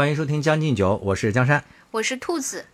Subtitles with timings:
[0.00, 1.62] 欢迎收听《将进酒》，我是江山。
[1.90, 2.64] 我是兔子。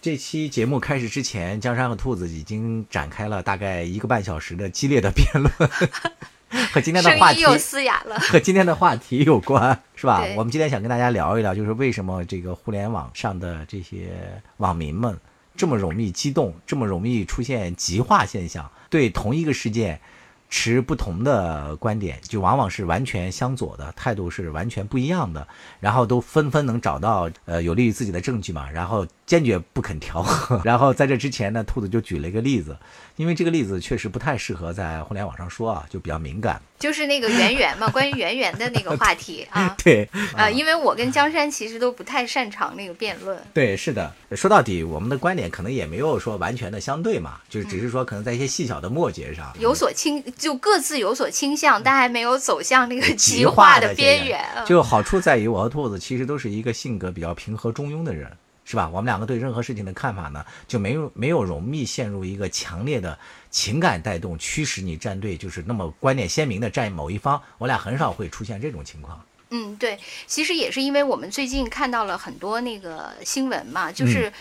[0.00, 5.50] 这期节目开始之前，江山和兔子已经展开了大概一个半小时的激烈的辩论，
[6.70, 8.16] 和今天的话题嘶哑了。
[8.30, 10.24] 和今天的话题有关，是吧？
[10.36, 15.18] 我们今天想跟大家聊一聊，就是为什么这个互联网上的这些网民们
[15.56, 20.00] 这么容易激动，这么容易出现极化现象，对同一个事件
[20.48, 25.46] 持不同的观点，就往往是完全相左的，态度是完全不一样的，
[25.80, 30.60] 然后都纷纷能找到呃有利于自己的证据嘛，然后坚决不肯调和。
[30.64, 32.76] 然后在这之前呢，兔子就举了一个例子，
[33.16, 36.60] 因为这个例子确实不太适合在互联网上说啊，就比较敏感。
[36.78, 39.74] 就是那个圆圆嘛， 关于圆圆的那个话题啊。
[39.82, 43.36] 对，呃，因为我跟江山其实都不太擅长那个辩论。
[43.54, 44.12] 对，是的。
[44.32, 54.38] 说到底，我们的观点可能也没有说完全的相对嘛，就是只是说可能在一些细小的末节上有所倾，就各自有所倾向，但还没有走向那个极极化的边缘。
[54.54, 58.30] 嗯就好处在于我和兔子其实都是一个性格比较平和中庸的人，
[58.68, 58.88] 是吧？
[58.88, 63.16] 我们两个对任何事情的看法呢，就没有没有容易陷入一个强烈的
[63.48, 67.40] 情感带动驱使你站队，就是那么观点鲜明的站某一方。
[67.58, 69.24] 我俩很少会出现这种情况。
[69.50, 74.32] 嗯，对，其实也是因为我们最近看到了很多那个新闻嘛，嗯就是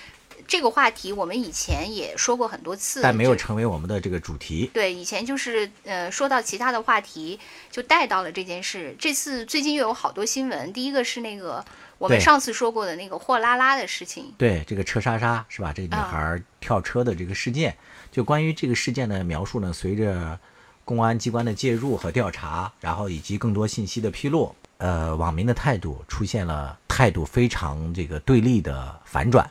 [0.47, 4.69] 这个话题，我们以前也说过很多次，但没有成为我们的这个主题。
[4.73, 8.95] 对，以前就是呃说到其他的话题，就带到了这件事。
[8.97, 11.63] 这次最近又有好多新闻，第一个是那个
[11.97, 15.71] 我们上次说过的那个货拉拉的事情，对这个车莎莎是吧？
[15.73, 17.75] 这个女啊孩儿跳车的这个事件，
[18.11, 20.37] 就关于这个事件的描述呢，随着
[20.83, 29.49] 公安机关的介入和调查，然后以及更多信息的披露，呃，网民的态度出现了态度非常这个对立的反转。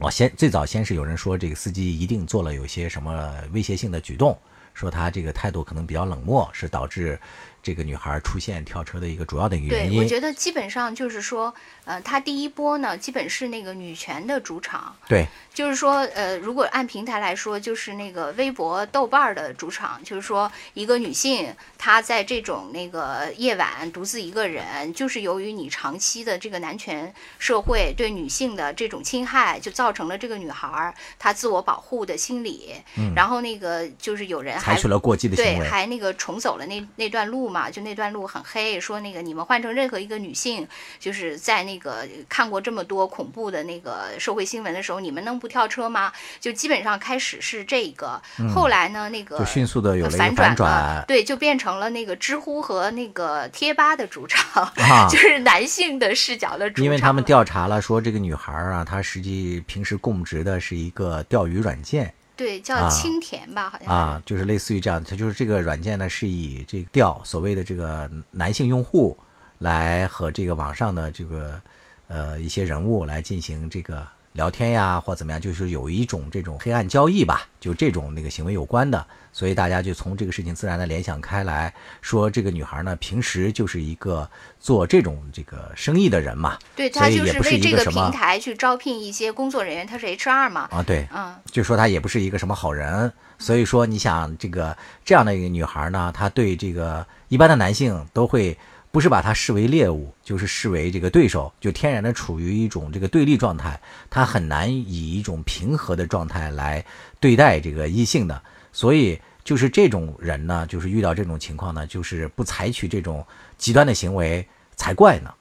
[0.00, 4.36] 我先最早先是有人说这个司机一定做了有些什么威胁性的举动，
[4.74, 7.18] 说他这个态度可能比较冷漠，是导致
[7.64, 10.02] 这个女孩出现跳车的一个主要的一个对原，因。
[10.02, 11.52] 我觉得基本上就是说，
[11.86, 35.66] 呃，她第一波呢，基本是那个女权的主场，对就是说，呃，如果按平台来说，就是那个微博、豆瓣儿的主场，就是说一个女性她在这种那个夜晚独自一个人，就是由于你长期的这个男权社会对女性的这种侵害，就造成了这个女孩儿她自我保护的心理，嗯然后那个就是有人还采取了过激的行对，为。
[35.66, 40.66] 还那个重走了那那段路嘛，就那段路很黑，说那个你们换成任何一个女性，
[40.98, 46.12] 就是在那个看过这么多恐怖的那个社会新闻的时候，你们能不跳车吗？
[46.40, 48.20] 就基本上开始是这个，
[48.54, 62.88] 后来呢，那个嗯就迅速的有了反反转了，对，就变成了那个知乎和那个贴吧的主场，啊 就是男性的视角的主场，因为他们调查了，说这个女孩儿啊，她实际平时供职的是一个钓鱼软件对叫啊。
[62.90, 63.88] 青田吧，好像。
[63.88, 69.16] 啊，就是类似于这样，它就是这个软件呢是以这个调所谓的这个男性用户
[69.58, 71.60] 来和这个网上的这个
[72.08, 84.28] 呃一些人物来进行这个聊天呀或怎么样，就是有一种这种黑暗交易吧，就这种那个行为有关的，所以大家就从这个事情自然的联想开来，说这个女孩呢平时就是一个
[84.58, 91.32] 做这种这个生意的人嘛，对她就是为这个一个什么平台去招聘一些工作人员，她是 HR 嘛，啊对，嗯。
[91.52, 98.58] 就说她也不是一个什么好人，所以说你想这个这样的一个女孩呢，她对这个一般的男性都会
[98.94, 106.84] 不是把它视为猎物，就是视为这个对手，就天然的处于一种这个对立状态，他很难以一种平和的状态来
[107.18, 108.40] 对待这个异性的，
[108.72, 113.26] 所以就是这种人呢，就是遇到这种情况呢，就是不采取这种
[113.58, 114.46] 极端的行为
[114.76, 115.34] 才怪呢，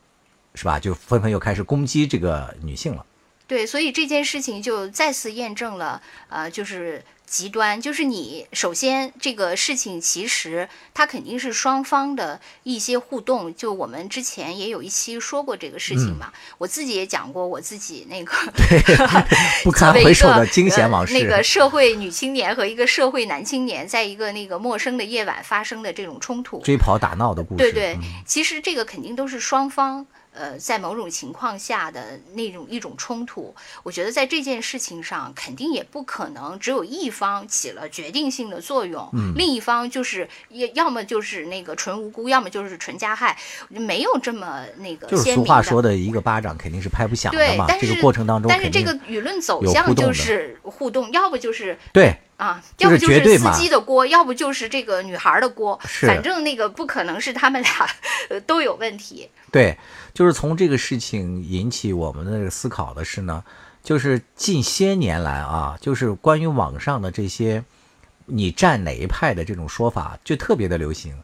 [0.55, 0.79] 是吧？
[0.79, 3.05] 就纷纷又开始攻击这个女性了。
[3.47, 18.33] 对，所以这件事情就再次验证了，呃，就是极端，就是你首先这个事情其实它肯定是双方的一些互动，就我们之前也有一期说过这个事情嘛，我自己也讲过我自己那个
[19.63, 21.13] 不堪回首的惊险往事。
[21.13, 21.19] 呃。
[21.19, 27.63] 那个社会女青年和一个社会男青年在一个那个陌生的夜晚发生的这种冲突，追跑打闹的故事。
[27.63, 30.07] 对对嗯，其实这个肯定都是双方。
[30.33, 33.53] 呃，在某种情况下的那种一种冲突，
[33.83, 43.37] 我觉得在这件事情上，肯定也不可能只有一方起了决定性的作用，嗯另一方就是要要么就是那个纯无辜，要么就是纯加害，
[43.69, 45.33] 没有这么那个就是。
[45.33, 47.65] 俗话说的一个巴掌肯定是拍不响的嘛，。
[47.67, 57.89] 这对但是个过程当中但是这个舆论走向就是互动，要不就是对啊，要不就是司机的锅，要不就是这个女孩的锅，反正那个不可能是他们俩
[58.29, 59.29] 呃都有问题。
[59.49, 59.77] 对，
[60.13, 63.41] 就是从这个事情引起我们的思考的是呢，
[63.81, 67.63] 就是近些年来啊，就是关于网上的这些
[68.25, 71.15] 你站哪一派的这种说法，就特别的流行。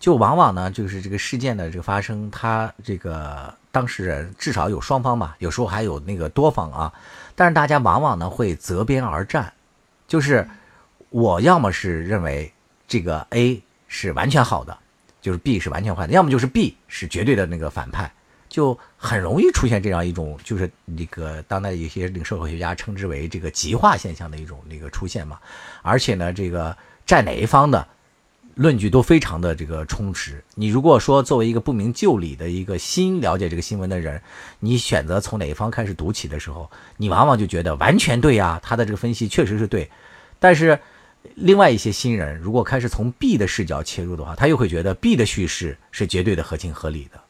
[0.00, 6.92] 就往往呢，就是这个事件的这个发生，他这个当事人至少有双方吧，有时候还有那个多方啊，
[7.36, 9.52] 但是大家往往呢会择边而战，
[10.08, 10.48] 就是
[11.12, 12.52] 我要么是认为
[12.88, 14.76] 这个 A 是完全好的，
[15.20, 18.12] 就是 B 是完全坏的，要么就是 B 是绝对的那个反派，
[18.48, 25.38] 就很容易出现这样一种，就是那个当代一些那个社会学家称之为这个极化现象的一种那个出现嘛，
[25.82, 26.76] 而且呢，这个
[27.06, 27.86] 站哪一方的。
[28.54, 30.44] 论据都非常的这个充实。
[30.56, 34.20] 你如果说作为一个不明就里的一个新了解这个新闻的人，
[34.60, 39.90] 你选择从哪一方开始读起的时候，你往往就觉得完全对啊，他的这个分析确实是对。
[40.38, 40.78] 但是，
[41.34, 47.20] 另外一些新人如果开始从 B 的视角切入的话，他又会觉得 B 的叙事是绝对的合情合理的。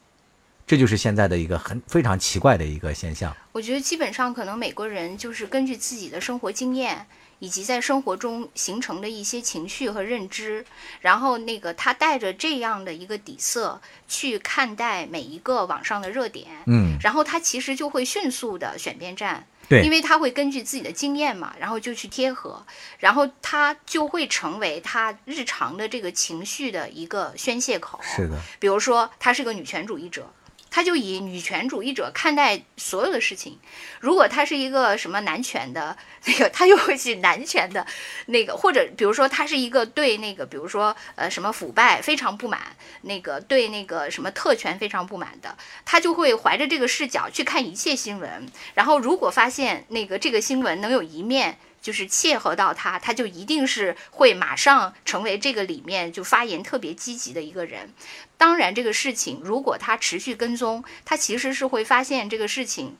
[0.65, 3.35] 这就是现在的一个很非常奇怪的一个现象。
[3.51, 7.05] 我觉得基本上可能美国人就是根据自己的生活经验。
[7.39, 10.65] 以及在生活中形成的一些情绪和认知，
[11.01, 22.65] 然后那个他带着这样的一个底色去看待每一个网上的热点，嗯，然后他其实就会迅速的选边站，对，因为他会根据自己的经验嘛，然后就去贴合，
[22.99, 30.29] 然后他就会成为他日常的这个情绪的一个宣泄口，是的，比如说他是个女权主义者。
[30.73, 33.59] 他就以女权主义者看待所有的事情，
[33.99, 37.85] 如果他是一个什么男权的那个，他又会去男权的
[38.25, 45.55] 那个，或者比如说他是一个对那个，比如说呃什么腐败非常不满，那个对那个什么特权非常不满的，
[45.85, 51.59] 他就会怀着这个视角去看一切新闻，然后如果发现那个这个新闻能有一面。
[51.83, 57.93] 就是切合到他，他就一定是会马上成为这个里面就发言特别积极的一个人。
[58.37, 62.97] 当然，这个事情如果他持续跟踪，他其实是会发现这个事情。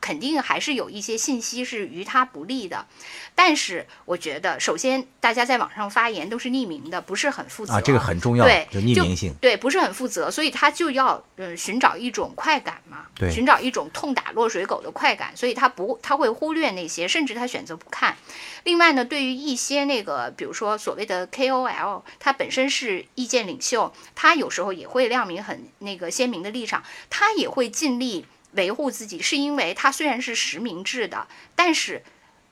[0.00, 2.86] 肯定还是有一些信息是于他不利的，
[3.34, 18.16] 但是我觉得，首先大家在网上发言都是匿名的，不是很负责啊，这个很重要，对，就匿名性，对，不是很负责，所以他就要嗯寻找一种快感嘛，对，寻找一种痛打落水狗的快感，所以他不他会忽略那些，甚至他选择不看。
[18.64, 28.24] 另外呢，对于一些那个比如说所谓的 KOL，他本身是意见领袖，他有时候也会亮明很那个鲜明的立场，他也会尽力。
[28.52, 32.02] 维护自己是因为他虽然是实名制的，但是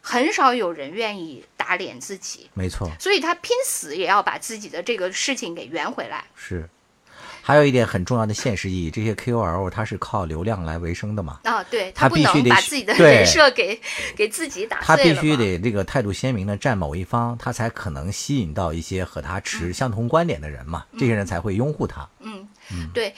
[0.00, 2.48] 很少有人愿意打脸自己。
[2.54, 6.24] 没错，所以他拼死也要把自己的这个事情给圆回来。
[6.34, 6.68] 是，
[7.42, 11.40] 还有一点很重要的现实意义，这些 KOL 他是靠流量来维生的嘛？
[11.44, 13.80] 啊，对，他必须得把自己的人设给
[14.16, 22.08] 给自己打他必须得这个态度鲜明的站某一方，他才可能吸引到一些和他持相同观点的人嘛，这些人才会拥护他。
[22.20, 23.12] 嗯嗯，对。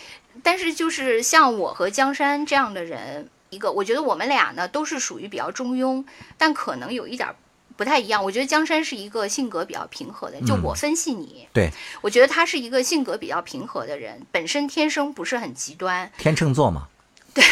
[0.50, 6.05] 但是就是像我和江山这样的人，一个我觉得我们俩呢都是属于比较中庸，
[6.37, 7.29] 但可能有一点
[7.76, 8.25] 不太一样。
[8.25, 11.70] 我觉得江山是一个性格比较平和的，就我分析你，对
[12.00, 16.88] 我觉得他是一个性格比较平和的人，本身天生不是很极端，天秤座嘛。
[17.32, 17.44] 对，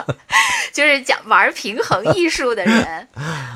[0.72, 3.06] 就是讲玩平衡艺术的人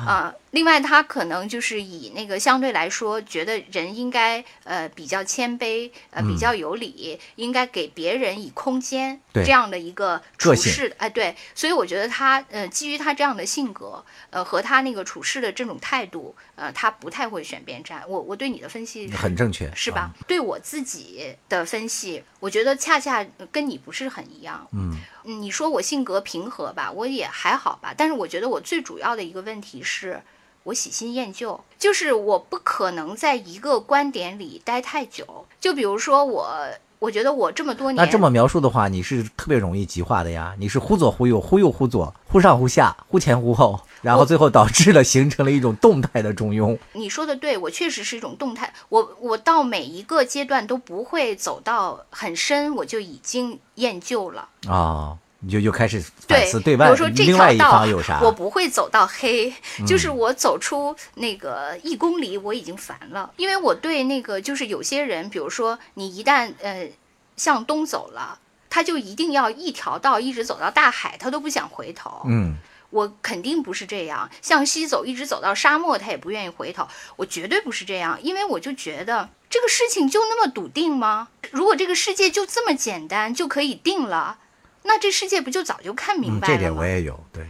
[0.05, 0.31] 啊。
[0.55, 10.95] 另外，他可能就是以那个相对来说，觉得人应该呃比较谦卑，呃比较有礼，应该给别人以空间这样的一个处事。
[10.97, 18.01] 哎，对，所以我觉得他呃基于他这样的性格，呃和他那个处事的这种态度，呃他不太会选边站。
[18.07, 20.13] 我我对你的分析很正确，是吧？
[20.25, 24.65] 对我自己的分析，我觉得恰恰跟你不是很一样。
[24.71, 30.21] 嗯，你说我性格平和吧，我也还好吧，但是我觉得我最主要的一个问题是。
[30.65, 35.45] 我喜新厌旧，就是我不可能在一个观点里待太久。
[35.59, 36.57] 就比如说我，
[36.97, 40.55] 我觉得我这么多年，那这么描述的话，你是特别容易极化的呀。
[40.57, 46.75] 你是忽左忽右，忽右忽左，忽上忽下，忽前忽后，然后最后导致了形成了一种动态的中庸。
[46.93, 48.73] 你说的对，我确实是一种动态。
[48.89, 55.19] 我我到每一个阶段都不会走到很深，我就已经厌旧了啊。
[55.45, 58.19] 你就又开始反思对外，另外一方有啥？
[58.23, 59.53] 我不会走到黑，
[59.85, 66.89] 就是我走出那个一公里，我已经烦了，因为我对那个就是有些人，比如说你一旦呃
[67.37, 68.39] 向东走了，
[68.71, 72.23] 他就一定要一条道一直走到大海，他都不想回头。
[72.25, 72.55] 嗯，
[72.89, 76.87] 我肯定不是这样，向西走一直走到沙漠，他也不愿意回头。
[77.17, 81.27] 我绝对不是这样，因为我就觉得这个事情就那么笃定吗？
[81.51, 84.39] 如果这个世界就这么简单就可以定了？
[84.85, 86.53] 那这世界不就早就看明白了吗？
[86.53, 87.43] 这点我也有，对。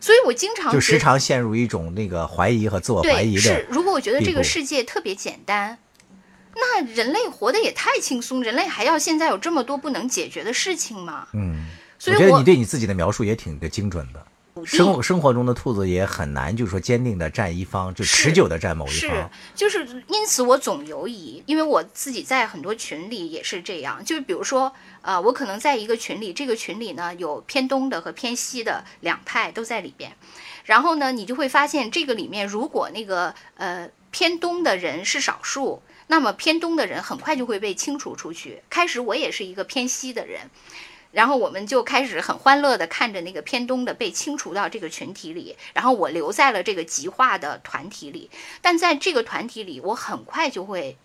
[0.00, 3.40] 所以我经常就时常陷入一种那个怀疑和自我怀疑的。
[3.40, 5.78] 是，如果我觉得这个世界特别简单，
[6.54, 11.28] 那人类活得也太轻松，人类还要现在有这么多不能解决的事情吗？
[11.32, 11.66] 嗯。
[11.98, 14.26] 所以我觉得你对你自己的描述也挺的精准的。
[14.64, 30.12] 生活生活中的兔子也很难，就是说坚定的站一方，就持久的站某一方是方。，就是因此我总犹疑，因为我自己在很多群里也是这样，就是比如说，呃，我可能在一个群里，这个群里呢有偏东的和偏西的两派都在里边，
[30.64, 35.82] 然后呢，你就会发现这个里面如果那个呃偏东的人是少数。
[36.12, 38.60] 那么偏东的人很快就会被清除出去。
[38.68, 40.40] 开始我也是一个偏西的人，
[41.12, 48.30] 然后我们就开始很欢乐的看着那个偏东的被清除到这个群体里，然后我留在了这个极化的团体里。
[48.60, 50.96] 但在这个团体里，我很快就会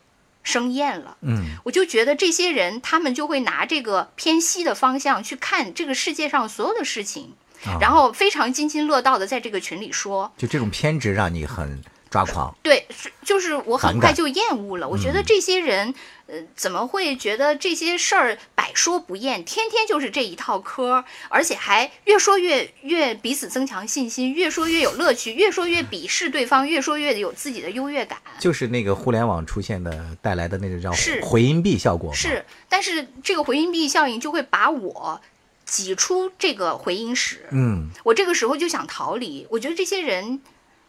[0.44, 1.18] 生厌了。
[1.22, 7.34] 嗯，我就觉得这些人，他们就会拿这个偏西的方向去看这个世界上所有的事情，
[7.66, 10.32] 啊然后非常津津乐道的在这个群里说。
[10.38, 11.82] 就这种偏执让你很
[12.16, 12.56] 抓狂。
[12.64, 14.88] 对，是就是我很快就厌恶了。
[14.88, 15.94] 我觉得这些人，
[16.28, 28.18] 呃，怎么会觉得这些事儿百说不厌，天天就是这一套嗑，而且还越说越越彼此增强信心，越说越有乐趣，越说越鄙视对方，越说越有自己的优越感。
[28.40, 32.16] 就是那个互联网出现的带来的那个叫是回音壁效果嘛。
[32.16, 35.20] 是，但是这个回音壁效应就会把我
[35.66, 37.46] 挤出这个回音室。
[37.52, 39.46] 嗯，我这个时候就想逃离。
[39.50, 40.40] 我觉得这些人。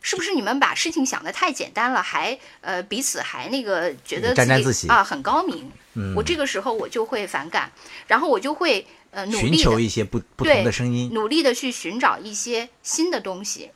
[0.06, 4.32] 是不是你们把事情想得太简单了，还呃彼此还那个觉得
[4.62, 5.68] 自喜己啊很高明？
[5.94, 7.72] 嗯我这个时候我就会反感，
[8.06, 11.10] 然后我就会呃努寻求一些不不同的声音。
[11.12, 13.72] 努力的去寻找一些新的东西。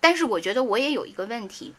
[0.00, 1.74] 但是我觉得我也有一个问题，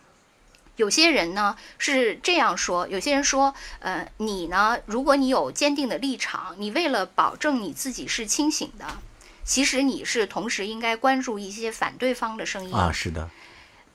[0.75, 8.86] 有些人呢是这样说，有些人说，呃，你呢，如果你有坚定的立场，你为了保证你自己是清醒的，
[9.44, 13.27] 其实你是同时应该关注一些反对方的声音啊，是的，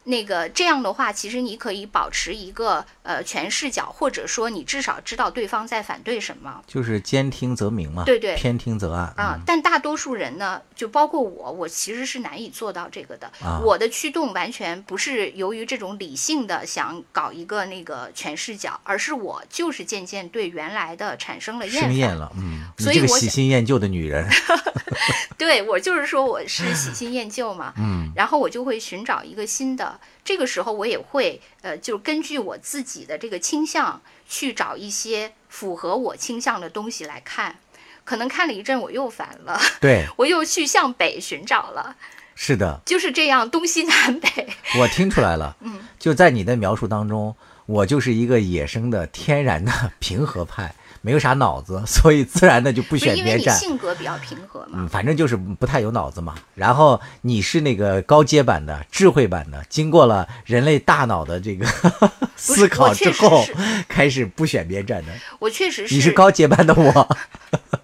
[0.04, 6.60] 那个这样的话，其实你可以保持一个呃全视角，或者说你至少知道对方在反对什么。
[6.66, 13.30] 就是兼听则明嘛，对对偏听则暗啊，嗯但大多数人呢，就包括我，我其实是难以做到这个的。
[13.42, 21.82] 啊我的驱动完全不是由于这种理性的想搞一个那个全视角，而是我就是渐渐对原来的产生了厌烦。
[21.84, 24.28] 生厌了，嗯， 所以我想喜新厌旧的女人，
[25.38, 29.91] 对我就是说我是喜新厌旧嘛，嗯，然后我就会寻找一个新的。
[30.24, 37.56] 这个时候我也会呃，就根据我自己的这个倾向去找一些符合我倾向的东西来看。
[38.04, 41.96] 可能看了一阵我又烦了，对， 我又去向北寻找了。
[42.34, 44.48] 是的，就是这样，东西南北。
[44.80, 49.70] 我听出来了，嗯，就在你的描述当中，我就是一个野生的、天然的
[50.00, 53.54] 平和派，没有啥脑子， 所以自然的就不选边站。
[53.58, 54.68] 性格比较平和嘛？
[54.74, 56.34] 嗯，反正就是不太有脑子嘛。
[56.54, 61.66] 然后你是那个高阶版的、智慧版的，经过了人类大脑的这个
[62.36, 63.44] 思考之后，
[63.88, 65.12] 开始不选边站的。
[65.40, 67.16] 我确实是，你是高阶版的我，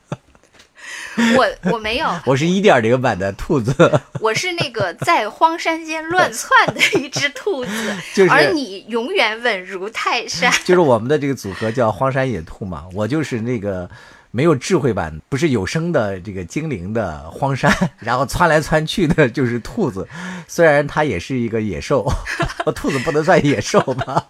[1.37, 3.75] 我我没有，我是一点零版的兔子。
[4.21, 10.53] 我是那个在荒山间乱窜的一只兔子， 就是而你永远稳如泰山。
[10.65, 13.89] 就是我们的这个组合叫荒山野兔嘛，我就是那个
[14.31, 20.07] 没有智慧版，不是有声的这个精灵的荒山，然后窜来窜去的就是兔子，
[20.47, 22.11] 虽然它也是一个野兽，
[22.75, 24.25] 兔子不能算野兽吧，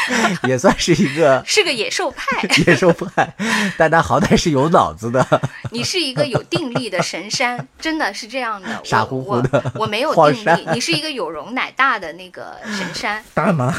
[0.48, 3.34] 也算是一个是个野兽派， 野兽派，
[3.76, 5.26] 但他好歹是有脑子的，
[5.70, 8.80] 你是一个有定力的神山，真的是这样的。
[8.84, 13.24] 傻乎乎的我我没有定力，你是一个有容乃大的那个神山。
[13.34, 13.74] 大吗？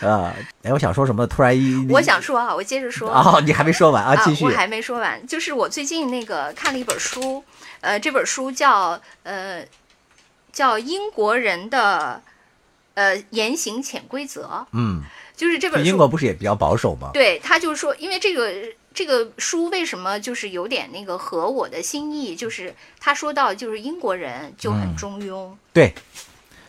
[0.00, 0.32] 啊，
[0.62, 1.26] 哎，我想说什么？
[1.26, 3.10] 突然一，我想说啊，我接着说。
[3.10, 4.50] 哦，你还没说完啊，继续我。
[4.50, 7.44] 还没说完，就是我最近那个看了一本书，
[7.80, 9.62] 呃，这本书叫呃
[10.52, 12.22] 叫英国人的
[12.94, 15.02] 呃言行潜规则，嗯，
[15.36, 17.10] 就是这本书英国不是也比较保守吗？
[17.12, 18.52] 对他就是说，因为这个
[18.92, 25.92] 这个书为什么就是有点那个合我的心意，就是他说到就是英国人就很嗯中庸，对，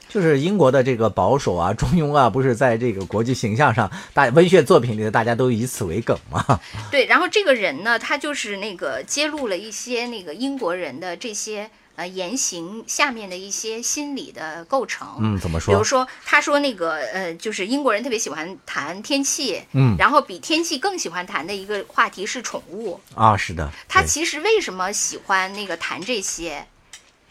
[0.09, 6.59] 就是英国的这个保守啊、中庸啊，不是在这个国际形象上，大文学作品里的大家都以此为梗嘛？
[6.89, 15.07] 对，然后这个人呢，他就是那个揭露了一些那个英国人的这些呃言行下面的一些心理的构成。
[15.19, 15.73] 嗯，怎么说？
[15.73, 22.99] 比如说，他说那个呃，就是英国人特别喜欢谈天气，嗯然后比天气更喜欢谈的一个话题是宠物。
[23.13, 26.65] 啊，是的，他其实为什么喜欢那个谈这些？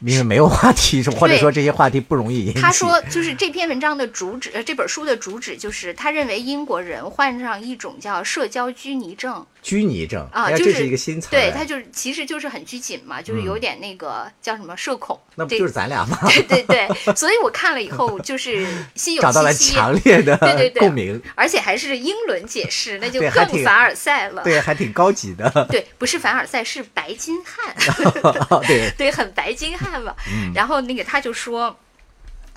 [0.00, 2.60] 因为没有话题， 或者说这些话题不容易引起。
[2.60, 9.46] 他说，就是这篇文章的主旨，呃，这本书的主旨就是他认为英国人患上一种叫社交拘泥症。
[9.64, 16.18] 拘泥症啊，这是一个新词对，哎他就是其实就是很拘谨嘛，就是有点那个叫什么社恐，这那不就是咱俩吗？
[16.28, 24.42] 对对对，所以我看了以后就是心有 找到了戚戚，强烈的 对对对共鸣，而且还是英伦解释，那就更凡尔赛了。
[24.44, 25.66] 对，还挺高级的。
[25.70, 27.74] 对不是凡尔赛，是白金汉。
[28.68, 30.14] 对，对，很白金汉嘛。
[30.30, 31.74] 嗯然后那个他就说，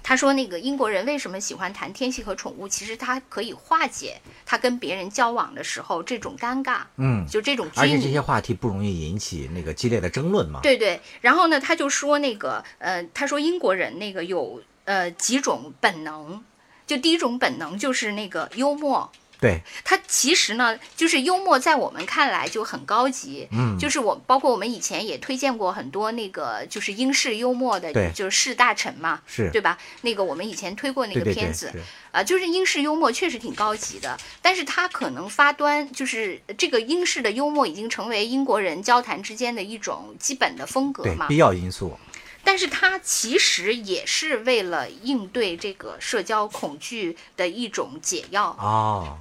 [0.08, 2.66] 他说那个英国人为什么喜欢谈天气和宠物？
[2.66, 8.22] 其实他可以化解他跟别人交往的时候这种尴尬，嗯，就这种而且这些。
[8.22, 10.62] 话题不容易引起那个激烈的争论嘛。
[10.64, 16.42] 对对，然后呢，他就说那个呃，他说英国人那个有呃几种本能，
[16.86, 19.12] 就第一种本能就是那个幽默。
[19.40, 23.48] 对，它其实呢，就是幽默，在我们看来就很高级。
[23.52, 29.78] 嗯就是我包括我们以前也推荐过很多那个就是英式幽默的对，就是士大臣嘛，是对吧？
[30.02, 41.28] 那个我们以前推过那个片子是啊、就是英式幽默确实挺高级的，但是它可能发端就是这个英式的幽默已经成为英国人交谈之间的一种基本的风格嘛。
[41.28, 41.96] 必要因素。
[42.44, 48.46] 但是它其实也是为了应对这个社交恐惧的一种解药。
[48.58, 49.18] 哦，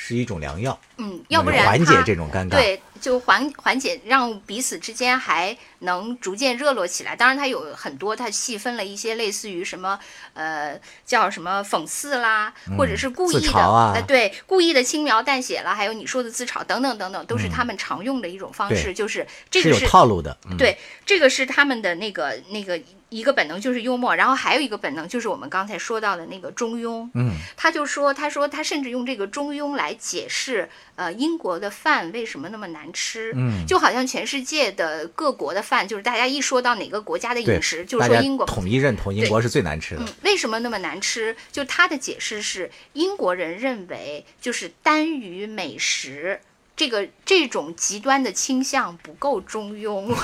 [0.00, 2.50] 是一种良药，嗯，要不然缓解这种尴尬。
[2.50, 7.16] 对，就缓缓解，让彼此之间还能逐渐热络起来。
[7.16, 9.98] 当然，它有很多，它细分了一些类似于什么
[10.34, 18.84] 呃叫什么讽刺啦，或者是故意的，呃对，故意的轻描淡写啦，还有你说的自嘲等等等等，都是他们常用的一种方式。
[18.84, 20.34] 对就是这是有个是套路的。
[20.48, 27.08] 嗯、对，这个是他们的那个那个一个本能，就是幽默，然后还有一个本能就是我们刚才说到的那个中庸。
[27.14, 33.32] 嗯，他就说，他说他甚至用这个中庸来解释，呃，英国的饭为什么那么难吃。
[33.34, 38.44] 嗯就好像全世界的各国的饭，就是大家一说到哪个国家的饮食，就说英国。
[38.46, 41.34] 统一认同英国是最难吃的嗯。，为什么那么难吃？
[41.50, 46.40] 就他的解释是，英国人认为就是单于美食。
[46.78, 50.14] 这个这种极端的倾向不够中庸，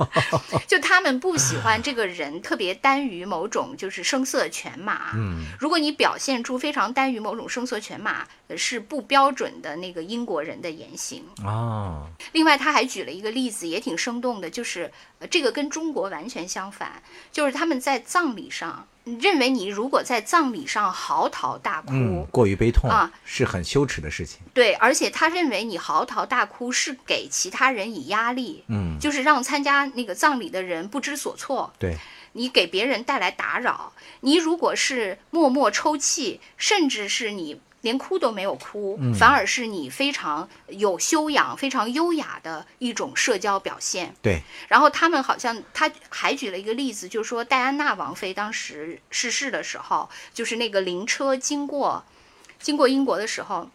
[0.66, 5.12] 就他们不喜欢这个人特别单于某种就是声色犬马。
[5.14, 11.22] 嗯，如果你表现出非常单于某种声色犬马，呃是不标准的那个英国人的言行。
[11.44, 14.90] 哦，另外，他还举了一个例子，也挺生动的，就是呃，
[15.28, 24.40] 这个跟中国完全相反，就是他们在葬礼上认为你如果在葬礼上嚎啕大哭，嗯，过于悲痛啊是很羞耻的事情。
[24.54, 31.72] 对，而且他认为你嚎啕大哭是给其他人以压力，嗯，就是让参加那个葬礼的人不知所措。
[31.78, 31.96] 对，
[32.32, 33.92] 你给别人带来打扰。
[34.20, 44.14] 你如果是默默抽泣，甚至是你连哭都没有哭，嗯反而是你非常有修养、非常优雅的一种社交表现。
[44.22, 52.04] 对，然后他们好像他还举了一个例子，就是说戴安娜王妃当时逝世的时候，就是那个灵车经过
[52.60, 53.70] 经过英国的时候。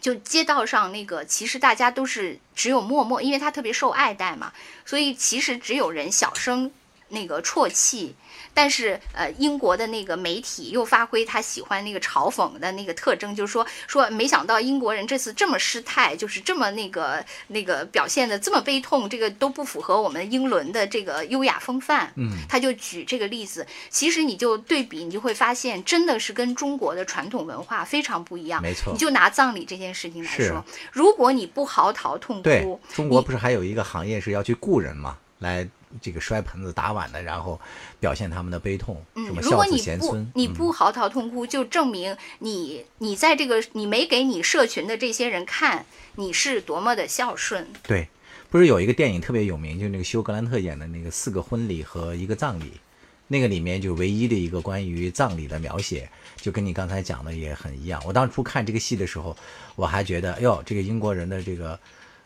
[0.00, 4.52] 就街道上那个，其实大家都是只有默默，因为她特别受爱戴嘛，
[4.84, 6.70] 所以其实只有人小声
[7.08, 8.14] 那个啜泣。
[8.54, 22.12] 但是呃，英国的那个媒体又发挥他喜欢那个嘲讽的那个特征，就是说说没想到英国人这次这么失态，就是这么那个那个表现的这么悲痛，这个都不符合我们英伦的这个优雅风范。
[22.16, 28.62] 嗯，他就举这个例子，其实你就对比，你就会发现真的是跟中国的传统文化非常不一样。
[28.62, 35.68] 没错你就拿葬礼这件事情来说，如果你不嚎啕痛对哭，，中国不是还有一个行业是要去雇人吗，来
[36.00, 37.60] 这个摔盆子打碗的，然后
[38.00, 40.22] 表现他们的悲痛，什嗯，么孝子如果你不贤孙。
[40.22, 47.68] 嗯你不嚎啕痛哭，就证明你你在这个你没给你社群的这些人看你是多么的孝顺。
[47.82, 48.08] 对，
[48.50, 52.64] 不是有一个电影特别有名，就那个休格兰特演的那个《四个婚礼和一个葬礼》，
[53.28, 58.02] 那个里面就唯一的一个关于葬礼的描写，就跟你刚才讲的也很一样。
[58.04, 59.36] 我当初看这个戏的时候，
[59.76, 61.78] 我还觉得，哎呦，这个英国人的这个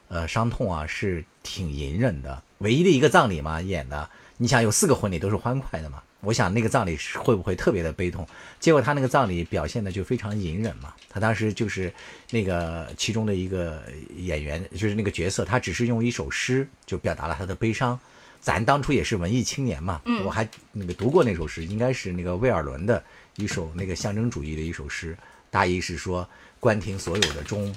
[0.08, 2.42] 呃伤痛啊是挺隐忍的。
[2.58, 8.26] 唯一的一个葬礼嘛演的，你想有四个婚礼都是欢快的嘛，我想那个葬礼会不会特别的悲痛？
[8.58, 10.94] 结果他那个葬礼表现的就非常隐忍嘛。
[11.08, 11.92] 他当时就是
[12.30, 13.82] 那个其中的一个
[14.16, 17.98] 演员，就是那个角色，他只是用一首诗就表达了他的悲伤。
[18.40, 23.02] 咱当初也是文艺青年嘛，嗯我还那个读过那首诗，应该是那个魏尔伦的
[23.36, 25.16] 一首那个象征主义的一首诗，
[25.50, 26.28] 大意是说
[26.60, 27.74] 关停所有的钟，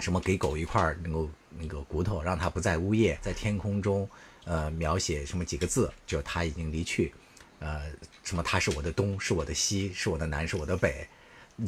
[0.00, 4.08] 什么给狗一块儿那个那个骨头，让他不再呜咽，在天空中，
[4.44, 7.12] 呃，描写什么几个字，就他已经离去，
[7.60, 7.82] 呃，
[8.22, 11.06] 什么他是我的东，是我的西，是我的南，是我的北，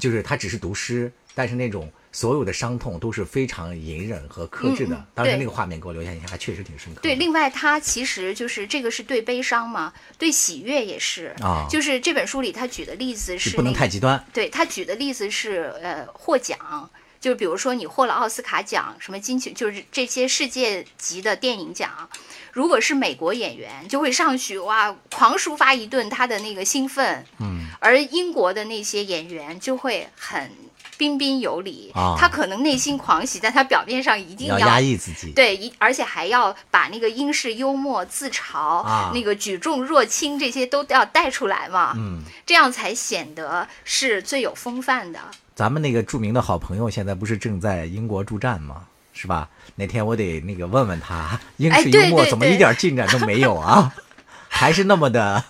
[0.00, 5.06] 就是他只是读诗，但是那种所有的伤痛都是非常隐忍和克制的。
[5.14, 7.02] 当时那个画面给我留下印象还确实挺深刻的。
[7.02, 11.26] 对，另外他其实就是这个是对悲伤嘛，对喜悦也是。
[11.40, 14.22] 啊就是这本书里他举的例子是是不能太极端。
[14.32, 22.08] 对他举的例子是呃获奖，就比如说你获了奥斯卡奖，什么金球，就是这些世界级的电影奖，
[22.52, 30.50] 如果是美国演员，就会上去哇狂抒发一顿他的那个兴奋，嗯，而英国的那些演员就会很
[30.96, 35.32] 彬彬有礼，啊他可能内心狂喜，但他表面上一定要压抑自己。
[35.32, 45.20] 对，一而且还要把那个英式幽默、自嘲、啊那个举重若轻这些都要带出来嘛，嗯，这样才显得是最有风范的。
[45.54, 48.82] 咱们那个著名的好朋友现在不是正在英国助战吗？
[49.12, 49.48] 是吧？
[49.76, 53.94] 哪天我得那个问问他，英哎式幽默怎么一点进展都没有啊？
[54.48, 55.44] 还是那么的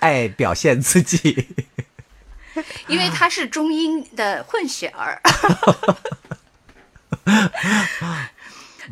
[0.00, 1.48] 爱表现自己。
[2.86, 5.20] 因为他是中英的混血儿。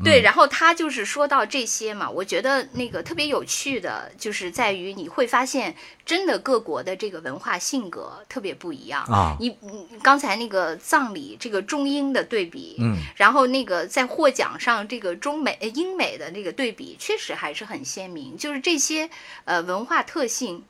[0.04, 5.74] 对，然后他就是说到这些嘛，我觉得那个特别有趣的，就是在于你会发现，
[6.04, 19.08] 真的各国的这个文化性格特别不一样啊你你刚才那个葬礼这个中英的对比，嗯，然后那个在获奖上这个中美呃英美的那个对比，确实还是很鲜明，就是这些
[19.46, 20.62] 呃文化特性。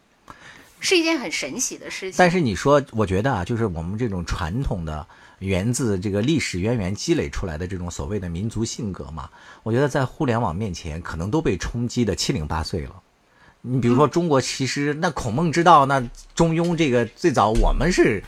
[0.80, 5.06] 是一件很神奇的事情，但是你说，我觉得啊，就是我们这种传统的
[5.40, 9.28] 源自这个历史渊源积累出来的这种所谓的民族性格嘛，
[9.62, 12.94] 我觉得在互联网面前可能都被冲击的七零八碎了。
[13.62, 16.00] 你比如说中国，其实那孔孟之道，那
[16.34, 18.22] 中庸这个最早我们是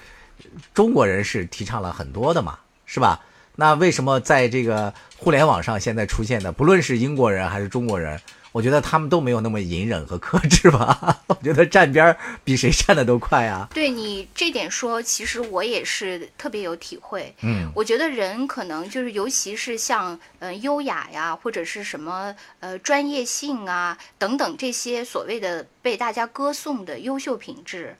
[0.74, 3.20] 中国人是提倡了很多的嘛，是吧？
[3.54, 8.20] 那为什么在这个互联网上现在出现的，不论是英国人还是中国人，
[8.58, 11.22] 我觉得他们都没有那么隐忍和克制吧？
[11.28, 13.68] 我觉得站边儿比谁站的都快啊！
[13.72, 17.32] 对你这点说，其实我也是特别有体会。
[17.42, 27.96] 嗯我觉得人可能就是，尤其是像呃优雅呀，或者是什么呃专业性啊等等这些所谓的被大家歌颂的优秀品质，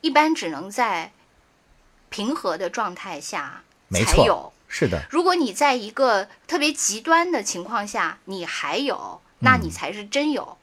[0.00, 1.12] 一般只能在
[2.08, 3.62] 平和的状态下
[3.92, 4.54] 才有。
[4.68, 10.56] 是的，如果你在一个特别极端的情况下，你还有，那你才是真有。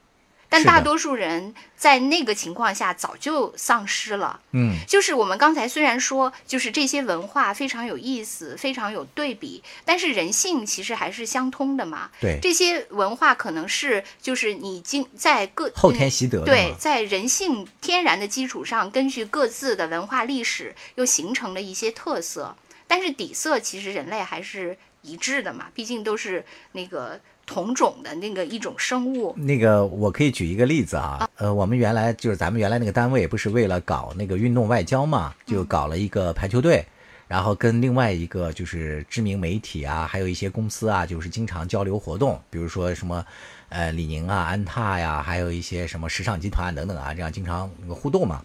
[0.50, 4.40] 但大多数人在那个情况下早就丧失了。
[4.52, 12.12] 嗯，就是我们刚才虽然说，就是这些文化非常有意思，非常有对比，但是人性其实还是相通的嘛。
[12.22, 22.56] 对，这些文化可能是就是你经在各后天习得的对，在人性天然的基础上，根据各自的文化历史又形成了一些特色，
[22.86, 29.34] 但是底色其实人类还是一致的嘛，毕竟都是那个同种的那个一种生物。
[29.38, 36.86] 那个我可以举一个例子啊，呃，我们原来就是咱们原来那个单位不是为了搞那个运动外交嘛，就搞了一个排球队，
[37.28, 43.26] 然后跟另外一个就是知名媒体啊，还有一些公司啊，就是经常交流活动，比如说什么
[43.70, 48.44] 呃李宁啊、安踏呀，还有一些什么时尚集团等等啊，这样经常那个互动嘛。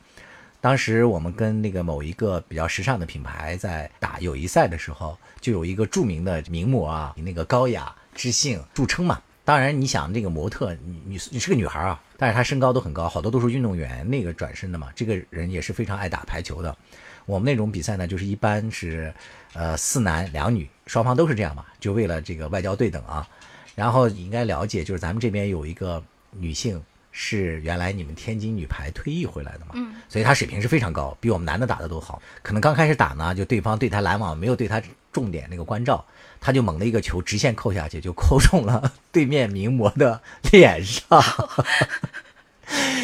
[0.60, 9.20] 当时我们跟那个某一个比较时尚的品牌在打友谊赛的时候，就有一个著名的名模啊，那个高雅知性著称嘛。
[9.44, 14.88] 当然，你想这个模特，你你你是个女孩啊，但是她身高都很高，好多都是运动员那个转身的嘛。
[14.94, 16.76] 这个人也是非常爱打排球的。
[17.24, 19.12] 我们那种比赛呢，就是一般是
[19.54, 23.26] 呃四男两女，双方都是这样嘛，就为了这个外交对等啊。
[23.74, 32.20] 然后你应该了解，就是咱们这边有一个女性是原来你们天津女排退役回来的嘛，嗯，所以她水平是非常高，比我们男的打的都好。
[32.42, 34.82] 可能刚开始打呢，就对方对她拦网没有对她
[35.18, 36.04] 重点那个关照，
[36.40, 41.02] 他就猛的一个球直线扣下去，就扣中了 对面名模的脸上。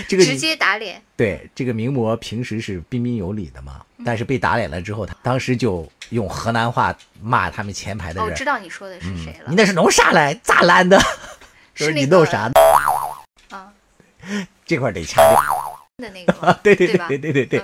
[0.07, 8.31] 这个直接打脸，对这个名模平时是彬彬有礼的嘛，但是被打脸了之后，他当时就用河南话骂他们前排的哦，我。
[8.33, 9.57] 知道你说的是谁了你。
[9.57, 10.33] 那是弄啥来？
[10.35, 10.97] 咋烂的？
[11.75, 12.49] 就是你弄啥？
[13.51, 13.73] 啊
[14.65, 15.64] 这块得掐掉。
[15.99, 17.63] 的那个 吗对对对对对对对。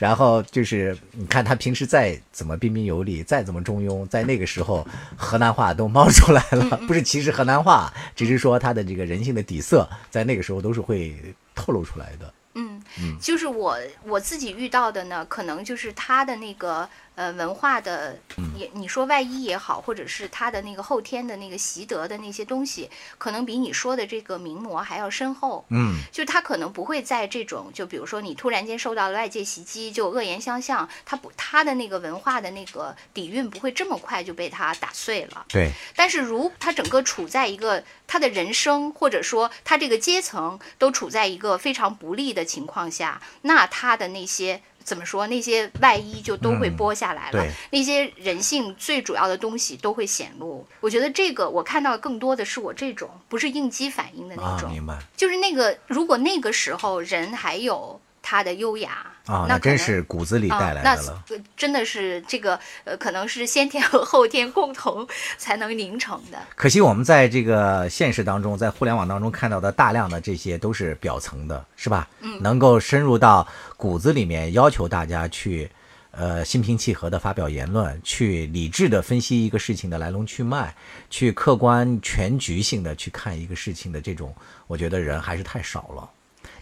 [0.00, 11.14] 然后就是你看他平时再怎么彬彬有礼，再怎么中庸，在那个时候河南话都冒出来嗯了，不是歧视河南话，只是说他的这个人性的底色，在那个时候都是会
[11.54, 12.32] 透露出来的。
[12.54, 12.82] 嗯，
[13.20, 16.88] 就是我我自己遇到的呢，可能就是他的那个
[17.20, 18.18] 呃文化的，
[18.56, 25.66] 也你说外衣也好，或者是他的那个后天的那个习得的那些东西，可能比你说的这个名模还要深厚。
[25.68, 35.44] 嗯，就他可能不会在这种，就比如说你突然间受到了外界袭击，就恶言相向，他不他的那个文化的那个底蕴不会这么快就被他打碎了。
[35.50, 50.66] 对，但是如他整个处在一个他的人生，或者说他这个阶层都处在一个非常不利的情况下，那他的那些怎么说，那些外衣就都会嗯剥下来了，对那些人性最主要的东西都会显露。
[50.80, 54.98] 我觉得这个我看到更多的是我这种不是应激反应的那啊，种，明白。
[55.16, 58.00] 就是那个如果那个时候人还有。
[58.30, 61.24] 他的优雅啊，那真是骨子里带来的了。
[61.28, 65.04] 那真的是这个呃，可能是先天和后天共同
[65.36, 66.38] 才能凝成的。
[66.54, 72.08] 可惜我们在这个现实当中，在互联网当中看到的大量的这些都是表层的，是吧？
[72.20, 73.44] 嗯，能够深入到
[73.76, 75.68] 骨子里面，要求大家去。
[76.12, 80.74] 呃，心平气和的发表言论，去理智的分析一个事情的来龙去脉，
[81.08, 84.34] 去客观全局性的去看一个事情的这种，
[84.66, 86.10] 我觉得人还是太少了。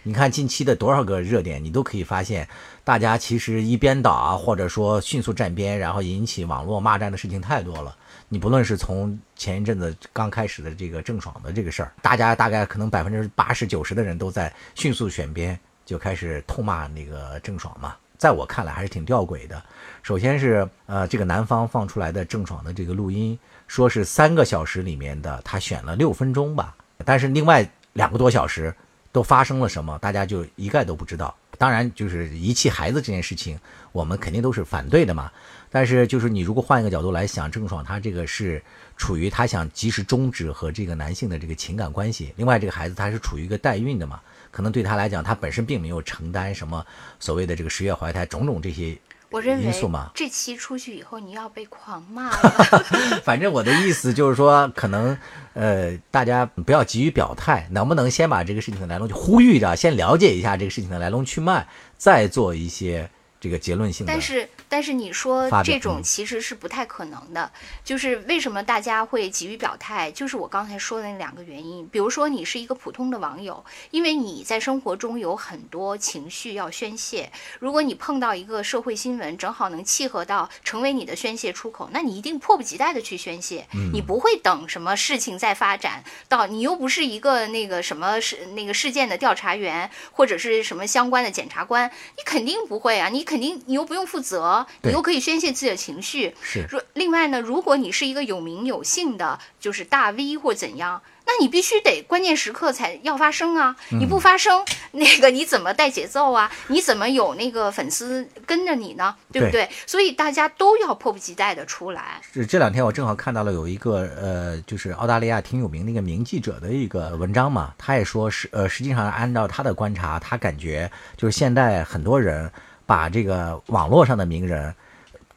[0.03, 2.47] 你看近期的多少个热点，你都可以发现，
[2.83, 7.95] 大家其实一边倒啊，或者说迅速站边，然后引起网络骂战的事情太多了。
[8.29, 17.95] 你不论是从前一阵子刚开始的这个郑爽的这个事儿，大家大概可能百分之八十九十的人都在迅速选边，就开始痛骂那个郑爽嘛。
[18.17, 19.61] 在我看来还是挺吊诡的。
[20.03, 28.75] 首先是呃，这个男方放出来的郑爽的这个录音，说是三个小时里面的他选了六分钟吧，但是另外两个多小时
[29.11, 31.35] 都发生了什么，大家就一概都不知道。
[31.57, 33.59] 当然，就是遗弃孩子这件事情，
[33.91, 35.29] 我们肯定都是反对的嘛。
[35.69, 38.63] 但是就是你如果换一个角度来想，郑爽她这个是
[38.95, 44.21] 处于她想及时终止和这个男性的这个情感关系，另外这个孩子他是处于一个代孕的嘛。
[44.51, 46.83] 可能对他来讲，他本身并没有承担什么
[47.19, 48.97] 所谓的这个十月怀胎种种这些
[49.31, 50.11] 因素嘛。
[50.15, 52.29] 这期出去以后，你要被狂骂。
[53.23, 55.17] 反正我的意思就是说，可能
[55.53, 63.09] 呃，大家不要急于表态，能不能先把这个事情的来龙去呼吁着，先了解一下这个事情的来龙去脉，再做一些。
[63.41, 67.49] 这个结论性的，但是但是你说这种其实是不太可能的，
[67.85, 70.11] 就是为什么大家会急于表态？
[70.11, 71.87] 就是我刚才说的那两个原因。
[71.87, 93.28] 比如说你是一个普通的网友，因为你在生活中有很多情绪要宣泄，如果你碰到一个社会新闻，正好能契合到成为你的宣泄出口，那你一定迫不及待的去宣泄，你不会等什么事情再发展到，你又不是一个那个什么事那个事件的调查员或者是什么相关的检察官，你肯定不会啊，你。
[93.29, 96.35] 肯定你又不用负责，你又可以宣泄自己的情绪。
[96.41, 96.67] 是。
[96.93, 100.99] 另外呢，如果你是一个有名有姓的，就是大 V 或怎样。
[101.27, 103.75] 那你必须得关键时刻才要发声啊！
[103.91, 106.51] 你不发声，那个你怎么带节奏啊？
[106.69, 109.15] 你怎么有那个粉丝跟着你呢？
[109.31, 109.69] 对不对？
[109.85, 112.19] 所以大家都要迫不及待的出来。
[112.33, 122.51] 是这两天我正好看到了有一个呃，就是澳大利亚挺有名的一个名记者的一个文章嘛，他也说是呃，实际上按照他的观察，他感觉就是现在很多人
[122.89, 124.73] 把这个网络上的名人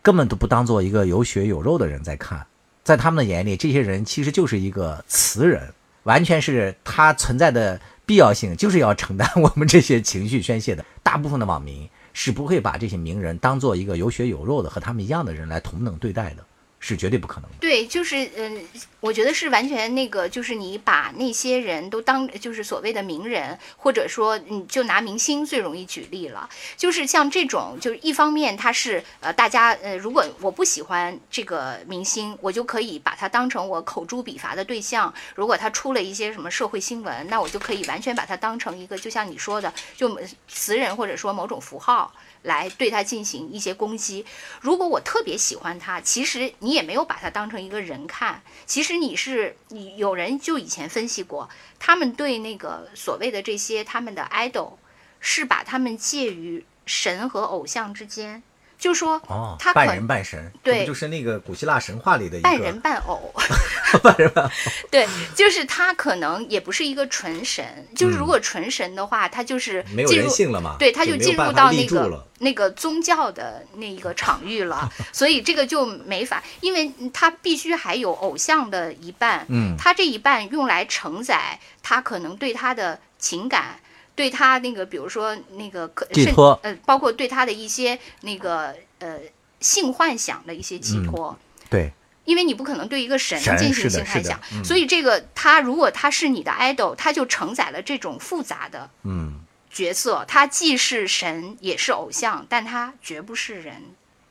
[0.01, 2.47] 根本都不当做一个有血有肉的人在看，
[2.83, 5.75] 在他们的眼里，这些人其实就是一个词人。
[6.05, 10.83] 完全是他存在的必要性，就是要承担 我们这些情绪宣泄的。
[11.03, 16.43] 大部分的网民是不会把这些名人当做一个有血有肉的和他们一样的人来同等对待的。
[16.85, 17.57] 是绝对不可能的。
[17.61, 18.61] 对，就是嗯，
[18.99, 26.49] 我觉得是完全那个，就是你把那些人都当就是所谓的名人，或者说你就拿明星最容易举例了。
[26.77, 35.15] 就是像这种，就是一方面他是呃，大家呃，如果我不喜欢这个明星，我就可以把他当成我口诛笔伐的对象。
[35.37, 42.13] 如果他出了一些什么社会新闻，那我就可以完全把他当成一个，就像你说的，就词人或者说某种符号。
[42.43, 44.27] 来对他进行一些攻击。
[44.61, 48.43] 如果我特别喜欢他，其实你也没有把他当成一个人看。
[48.67, 54.75] 其实你是你有人就以前分析过，他们对那个所谓的这些他们的 idol，
[55.21, 58.43] 是把他们介于神和偶像之间。
[58.83, 63.33] 就说哦，他半人半神，对，就是那个古希腊神话里的一个半人半偶，
[64.03, 64.51] 半人半偶，
[64.91, 67.65] 对，就是他可能也不是一个纯神，
[67.95, 83.79] 就是如果纯神的话，他就是没有人性了嘛，对，他就进入到那个那个宗教的那一个场域了， 所以这个就没法，因为他必须还有偶像的一半，嗯，他这一半用来承载他可能对他的情感。
[84.15, 89.19] 对他那个，比如说那个可寄托，呃，包括对他的一些那个呃
[89.61, 91.39] 性幻想的一些寄托，
[91.71, 91.93] 对，
[92.25, 103.83] 因为你不可能对一个神进行性幻想，所以这个他如果他是你的 idol，他就承载了这种复杂的嗯角色，他既是神也是偶像，但他绝不是人，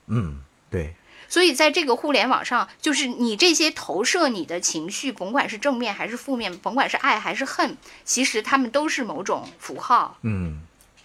[0.08, 0.96] 嗯，对。
[1.32, 10.18] 所以，在这个互联网上，就是你这些投射你的情绪，甭管是正面还是负面，甭管是爱还是恨，其实他们都是某种符号。
[10.24, 10.60] 嗯，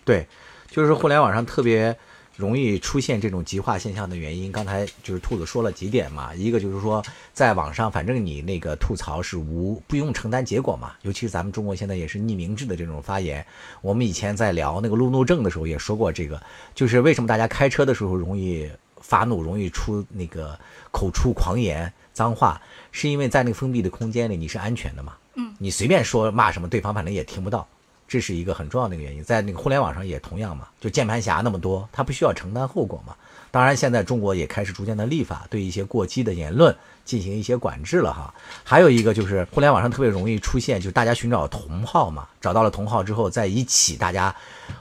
[0.04, 0.26] 对，
[0.68, 1.96] 就是互联网上特别
[2.34, 4.50] 容易出现这种极化现象的原因。
[4.50, 7.00] 刚才就是兔子说了几点嘛，一个就是说，
[7.32, 13.46] 在网上，反正你那个吐槽是无不用承担结果嘛，尤其是咱们中国现在也是匿名制的这种发言。
[13.80, 16.42] 我们以前在聊那个路怒症的时候也说过这个，
[16.74, 18.68] 就是为什么大家开车的时候容易。
[19.06, 20.58] 发怒容易出那个
[20.90, 25.14] 口出狂言脏话，是因为在那个封闭的空间里你是安全的嘛？
[25.34, 27.66] 嗯，你随便说骂什么，对方反正也听不到。
[28.08, 29.22] 这是一个很重要的一个原因。
[29.22, 33.14] 在那个互联网上也同样嘛，就键盘侠那么多，他不需要承担后果嘛。
[33.50, 36.74] 当然，现在中国也开始逐渐的立法，对一些过激的言论
[37.06, 38.34] 进行一些管制了哈。
[38.62, 44.36] 还有一个就是互联网上特别容易出现，就是大家寻找同号嘛，找到了同号之后，在一起大家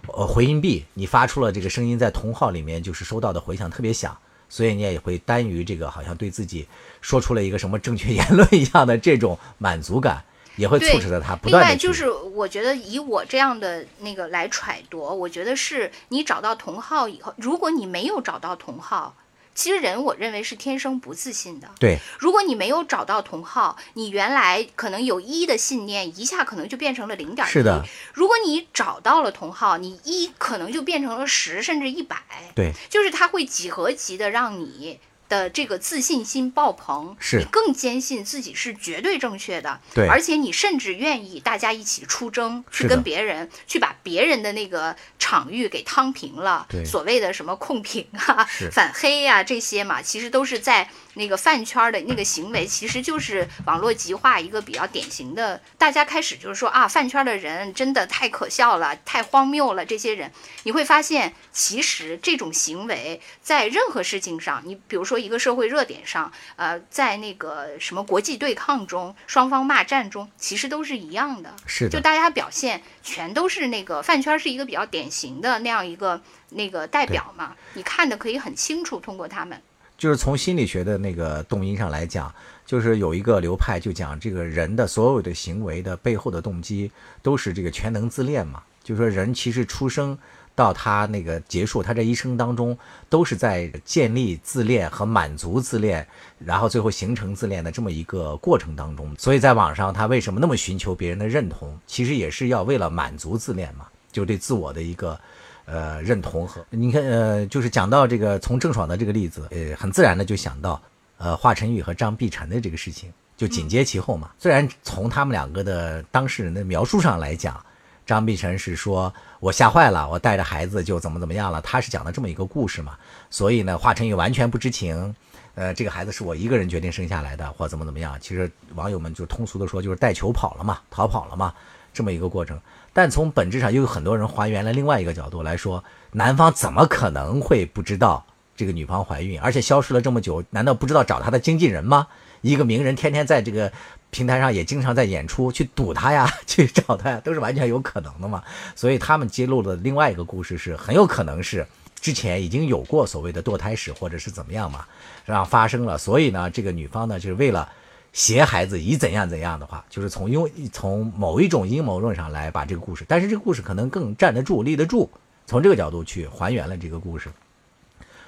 [0.08, 4.18] 呃回音壁，你发出了这个声音，在同号里面就是收到的回响特别响，
[4.50, 6.68] 所以你也会耽于这个好像对自己
[7.00, 10.24] 说出了一个什么正确言论一样的这种满足感。
[10.58, 19.14] 也会促使着他不断另外，就是我觉得以我这样的那个来揣度，我觉得是你找到同号以后，如果你没有找到同号，
[19.56, 21.68] 其实人我认为是天生不自信的。
[21.80, 27.50] 对，如果你没有找到同号，你原来可能有一的信念，一下可能就变成了零点一。
[27.50, 27.84] 是的。
[28.14, 32.18] 如果你找到了同号，你一可能就变成了十，甚至一百。
[32.54, 35.00] 对，就是它会几何级的让你。
[35.30, 37.38] 的这个自信心爆棚，是。
[37.40, 50.90] 你更坚信自己是绝对正确的，对，而且你甚至愿意大家一起出征，去跟别人去把别人的那个场域给趟平了，对，所谓的什么控评啊、反黑呀这些嘛，其实都是在。
[51.16, 55.62] 那个饭圈的那个行为，其实就是网络极化一个比较典型的。
[55.78, 59.86] 大家开始就是说啊，饭圈的人真的太可笑了，太荒谬了。
[59.86, 60.32] 这些人，
[60.64, 71.56] 你会发现，其实这种行为在任何事情上，你比如说一个社会热点上，呃，在那个什么国际对抗中，双方骂战中，其实都是一样的。
[71.66, 71.92] 是的。
[71.92, 77.56] 就大家表现全都是那个饭圈是一个比较典型的那样一个那个代表嘛？
[77.74, 79.62] 你看的可以很清楚，通过他们。
[79.98, 82.34] 就是从心理学的那个动因上来讲，
[82.66, 88.62] 就是有一个流派就讲这个人的所有的行为的背后的动机都是这个全能自恋嘛。
[88.84, 90.18] 就是说人其实出生
[90.54, 92.78] 到他那个结束，他这一生当中
[93.10, 96.06] 都是在建立自恋和满足自恋，
[96.40, 99.16] 然后最后形成自恋的这么一个过程当中。
[99.18, 105.20] 所以在网上他为什么那么寻求别人的认同，其实也是要为了满足自恋嘛，就对自我的一个。
[105.66, 110.80] 呃，认同和你看，呃，就是讲到这个从郑爽的这个例子，呃，很自然的就想到，
[111.18, 114.30] 呃，华晨宇和张碧晨的这个事情，就紧接其后嘛。
[114.38, 117.60] 虽然从他们两个的当事人的描述上来讲，
[118.06, 122.96] 张碧晨是说我吓坏了，我带着孩子就怎么怎么样了，他是讲的这么一个故事嘛。
[123.32, 125.16] 所以呢，华晨宇完全不知情，
[125.56, 128.16] 呃，这个孩子是我一个人决定生下来的，或怎么怎么样。
[128.22, 131.52] 其实网友们就通俗的说，就是带球跑了嘛，逃跑了嘛，
[131.92, 132.62] 这么一个过程。
[132.96, 142.08] 但从本质上，又有很多人还原了另外一个角度来说，男方怎么可能会不知道这个女方怀孕，而且消失了这么久，难道不知道找他的经纪人吗？
[142.40, 143.70] 一个名人天天在这个
[144.12, 148.42] 平台上也经常在演出， 去堵他呀，去找他呀，都是完全有可能的嘛。
[148.78, 151.68] 所以他们揭露的另外一个故事是，很有可能是
[152.00, 154.86] 之前已经有过所谓的堕胎史，或者是怎么样嘛，
[155.26, 155.98] 让发生了。
[155.98, 157.68] 所以呢，这个女方呢，就是为了。
[158.16, 165.10] 挟孩子以怎样怎样的话，就是从因为从某一种阴谋论上来把这个故事，但是这个故事可能更站得住、立得住，
[165.46, 167.30] 从这个角度去还原了这个故事。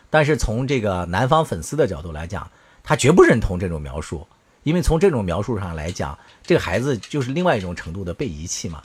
[0.09, 2.51] 但是从这个南方粉丝的角度来讲，
[2.83, 4.27] 他绝不认同这种描述，
[4.63, 8.83] 因为从这种描述上来讲，这个孩子就是另外一种程度的被遗弃嘛，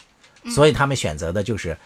[0.55, 1.77] 所以他们选择的就是。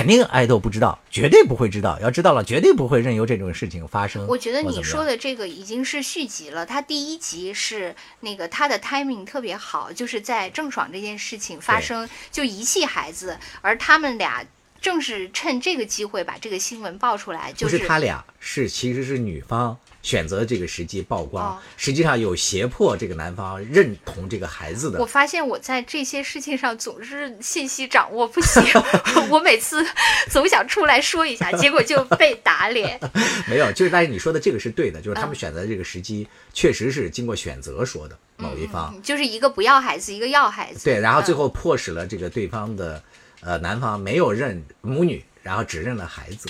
[0.00, 2.00] 肯定爱豆不知道，绝对不会知道。
[2.00, 4.26] 要知道了，绝对不会任由这种事情发生。
[4.28, 6.64] 我觉得你说的这个已经是续集了。
[6.64, 14.42] 他第一集是那个他的 timing 特别好，就是在郑爽这件事情发生就遗弃孩子，而他们俩
[14.80, 17.52] 正是趁这个机会把这个新闻爆出来。
[17.52, 19.78] 就是他俩是其实是女方。
[20.02, 24.98] 选择这个时机曝光，实际上有胁迫这个男方认同这个孩子的。
[24.98, 28.62] 我发现我在这些事情上总是信息掌握不行，
[29.30, 29.86] 我每次
[30.30, 32.98] 总想出来说一下， 结果就被打脸。
[33.46, 40.84] 没有，就是但是你说的这个是对的，就是他们选择这个时机确实是经过选择说的某一方，就是一个不要孩子，一个要孩子。
[40.84, 43.02] 对，然后最后迫使了这个对方的
[43.40, 46.48] 呃男方没有认母女，然后只认了孩子，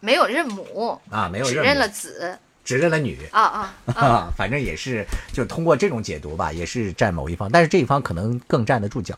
[0.00, 2.38] 没有认母啊，没有认了子。
[2.64, 4.32] 只认了女啊啊 啊！
[4.36, 9.16] 反正也是，就通过这种解读吧，也是站某一方，但是这一方可能更站得住脚。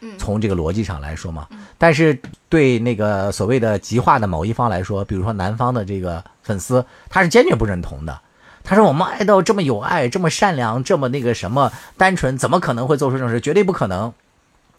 [0.00, 1.46] 嗯，从这个逻辑上来说嘛。
[1.76, 8.20] 但是对那个所谓的极化的某一方来说，比如说男方的这个粉丝，他是坚决不认同的。
[8.62, 13.40] 他说：“我们爱豆这么有爱，这么善良，这么那个什么单纯，怎么可能会做出这种事？
[13.40, 14.12] 绝对不可能。”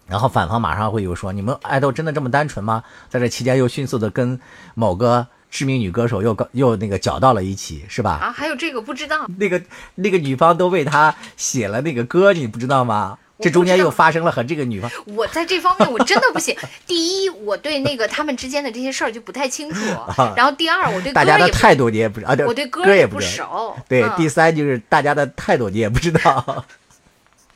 [0.07, 4.39] 然后反方马上会有说：“你们爱豆真的这么单纯吗？”在这期间又迅速的跟
[4.73, 5.27] 某个。
[5.51, 8.11] 知名女歌手又搞又那个搅到了一起，是吧？
[8.11, 9.27] 啊，还有这个不知道。
[9.37, 9.61] 那个
[9.95, 13.19] 那个女方都为他写了那个歌，你不知道吗？
[13.39, 14.89] 这中间又发生了和这个女方。
[15.07, 16.55] 我在这方面我真的不行。
[16.85, 19.79] 第一，我对那个他们之间的这些事儿就不太清楚。
[20.37, 23.75] 然后第二，我对大家的态度你也不啊，我对歌也不熟。
[23.89, 26.63] 对，第三就是大家的态度你也不知道。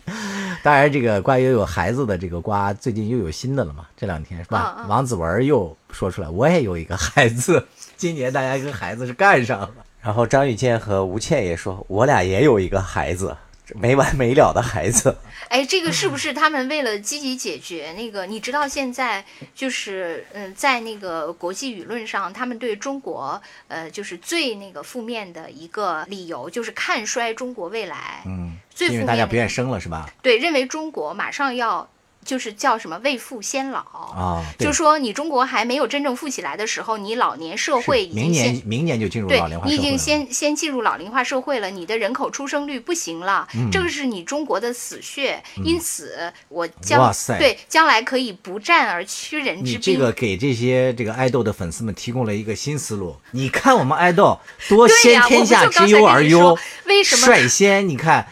[0.63, 3.85] 当然，这个关于有孩子的这个瓜，最近又有新的了嘛？
[3.95, 4.85] 这两天是吧？
[4.87, 7.67] 王子文又说出来，我也有一个孩子，
[7.97, 9.71] 今年大家跟孩子是干上了。
[10.01, 13.35] 然后张雨健和吴倩也说，我俩也有一个孩子，
[13.73, 15.17] 没完没了的孩子。
[15.49, 18.25] 哎，这个是不是他们为了积极解决那个？
[18.27, 19.25] 你知道现在
[19.55, 28.21] 就是嗯，在那个国际舆论上，他们对中国呃，就是最那个负面的一个理由，就是看衰中国未来。
[28.27, 30.07] 嗯，最负因为面的大家不愿生了是吧？
[30.21, 31.89] 对，认为中国马上要
[32.25, 33.79] 就是叫什么未富先老。
[33.79, 49.73] 啊，就是说，你中国还没有真正富起来的时候，你老年社会已明经先年明年就进入对老龄化你已经先先进入老龄化社会了，你的人口出生率不行了，嗯这个是你中国的死穴，因此我哇将塞对将来可以不战而屈人之兵。
[49.73, 53.15] 你这个给这些这个爱豆的粉丝们提供了一个新思路。
[53.31, 57.87] 你看我们爱豆多先天下之忧而忧，为什么率先？
[57.87, 58.27] 你看，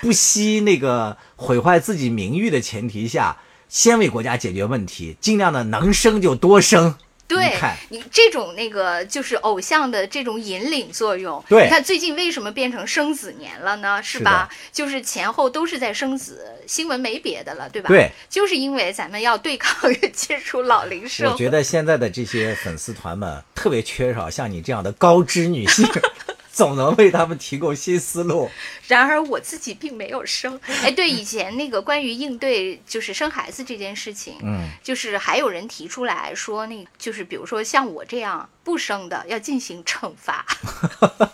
[0.00, 3.36] 不惜那个毁坏自己名誉的前提下，
[3.68, 6.96] 先为国家解决问题，尽量的能生就多生。
[7.28, 14.00] 对你看你这种那个就是偶像的这种引领作用，对你看最近为什么变成生子年了呢？
[14.00, 14.48] 是是吧？
[14.70, 17.88] 就是前后都是在生子，新闻没别的了，对吧？
[17.88, 21.32] 对，就是因为咱们要对抗 接触老龄社会。
[21.32, 25.84] 我觉得现在的这些粉丝团们特别缺少像你这样的高知女性，
[26.56, 28.50] 总能为他们提供新思路。
[28.88, 30.58] 然而我自己并没有生。
[30.82, 40.46] 哎，对，以前那个关于应对就是生孩子这件事情，嗯，就是还有人提出来说，那就是比如说像我这样不生的要进行惩罚。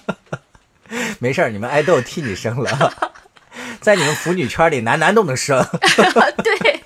[1.20, 3.14] 没事儿，你们爱豆替你生了，
[3.81, 5.64] 在你们腐女圈里，男男都能生，
[6.43, 6.82] 对，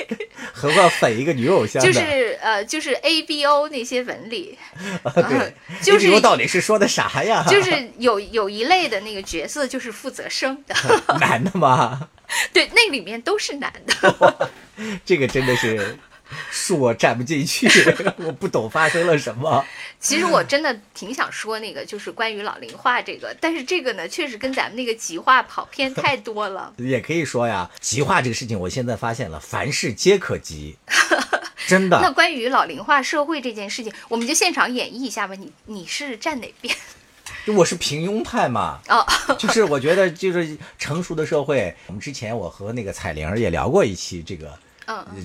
[0.66, 1.82] 何况粉一个女偶像。
[1.82, 4.58] 就是呃，就是 A B O 那些纹理，
[5.14, 7.44] 对，就是到底是说的啥呀？
[7.48, 10.74] 就是有有一类的那个角色就是负责生的，
[11.20, 12.08] 男的吗？
[12.52, 14.50] 对，那里面都是男的。
[15.04, 15.96] 这个真的是
[16.52, 17.68] 恕我站不进去，
[18.18, 19.64] 我不懂发生了什么。
[19.98, 26.72] 其实我真的挺想说那个，就是关于老龄化这个，但是这个呢，确实跟咱们那个极化跑偏太多了。
[26.78, 30.76] 也可以说呀，极化这个事情，我现在发现了，凡事皆可极，
[31.66, 32.00] 真的。
[32.02, 35.34] 那关于老龄化社会这件事情，我们就现场演绎一下吧。
[35.34, 36.74] 你你是站哪边？
[37.56, 39.06] 我是平庸派嘛，哦，
[39.38, 44.75] 就是我觉得就是成熟的社会，我们之前我和那个彩玲儿也聊过一期这个嗯，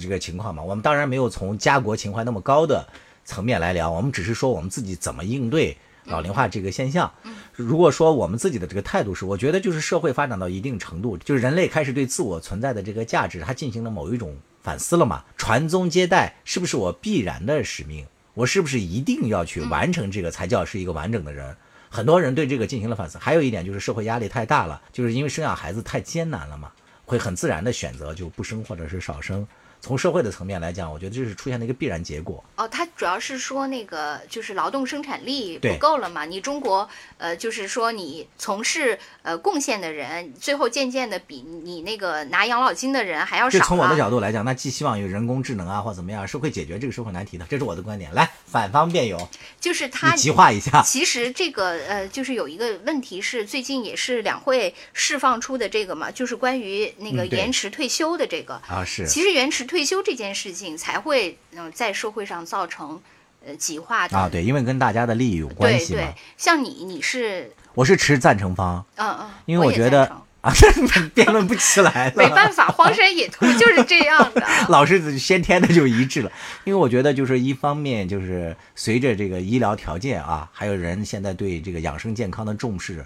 [0.01, 0.63] 这个情况嘛。
[0.63, 2.87] 我们当然没有从家国情怀那么高的
[3.23, 7.11] 层面来聊，我们只是说我们自己怎么应对老龄化这个现象。
[7.53, 15.23] 如果说我们自己的这个态度是，我觉得就是社会发展到一定程度，就是人类开始对自我存在的这个价值，它进行了某一种反思了嘛。
[15.37, 18.05] 传宗接代是不是我必然的使命？
[18.33, 21.55] 我是不是一定要去完成这个才叫是一个完整的人？
[21.89, 23.17] 很多人对这个进行了反思。
[23.19, 26.71] 还有一点就是社会压力太大了，就是因为生养孩子太艰难了嘛，
[27.11, 29.45] 会很自然的选择就不生或者是少生。
[29.83, 32.41] 从社会的层面来讲，我觉得这是出现的一个必然结果。
[32.55, 36.23] 哦，他主要是说那个就是劳动生产力不够了嘛。
[36.23, 36.87] 你中国
[37.17, 48.13] 呃，就是说你从事呃贡献的人，最后渐渐的比你那个拿养老金的人还要少从我的角度来讲，那寄希望于人工智能啊或怎么样是会解决这个社会难题的，这是我的观点。
[48.13, 49.29] 来，反方辩友，
[49.61, 50.81] 就是他极化一下。
[50.81, 58.55] 其实这个呃，就是有一个问题是，最近也是两会释放出的这个嘛，就是关于那个延迟退休的这个。
[58.67, 63.01] 啊，是其实延迟退休这件事情才会嗯、呃在社会上造成
[63.45, 64.17] 呃极化的。
[64.17, 70.71] 啊，对，因为跟大家的利益有关对系嘛对。，像你你是我是持赞成方，嗯嗯，因为我我觉得啊，这
[71.13, 72.13] 辩论不起来了。
[72.15, 74.43] 没办法，荒山野兔就是这样的。
[74.69, 76.31] 老是先天的就一致了，
[76.63, 83.05] 因为我觉得就是一方面就是随着这个医疗条件啊，还有人现在对这个养生健康的重视，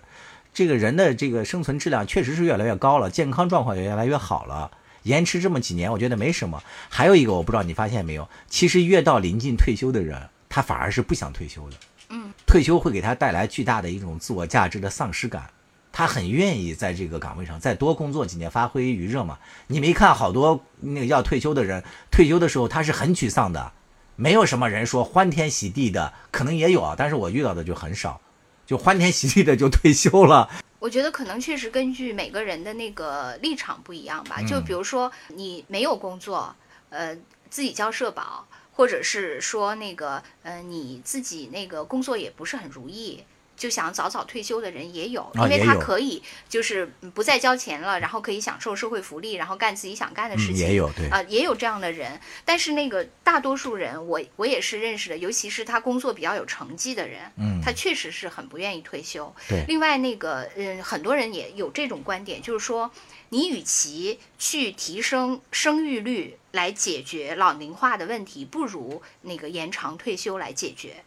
[0.53, 4.71] 这个人的这个生存质量确实是越来越高了，健康状况也越来越好了。
[5.03, 6.63] 延迟这么几年，我觉得没什么。
[6.89, 11.75] 还有一个我不知道你发现没有，其实越到临近退休的人，他反而是不想退休的。
[12.09, 15.49] 嗯，退休会给他带来巨大的一种自我价值的丧失感。
[15.95, 19.39] 他很愿意在这个岗位上再多工作几年，发挥余热嘛。
[19.67, 23.71] 你没看好多那个要退休的人，退休的时候他是很沮丧的，
[24.17, 28.19] 没有什么人说欢天喜地的，可能也有啊，但是我遇到的就很少，
[28.65, 30.49] 就欢天喜地的就退休了。
[30.79, 34.41] 我觉得可能确实根据每个人的那个立场不一样吧。
[34.45, 36.53] 就比如说你没有工作，
[36.89, 37.15] 呃，
[37.49, 43.23] 自己交社保，或者是说那个呃你自己那个工作也不是很如意。
[43.57, 50.67] 就想早早退休的人也有，啊因为他可以就是不再交钱了，然后可以享受社会福利，然后干自己想干的事嗯，情。
[50.67, 59.33] 也有对啊、也有这样的人，但是那个大多数人，我我也是认识的，尤其是他工作比较有成绩的人，嗯他确实是很不愿意退休。
[59.47, 62.91] 对另外那个，嗯，很多人也有这种观点，就是说，
[63.29, 71.03] 你与其去提升生育率来解决老龄化的问题，不如那个延长退休来解决。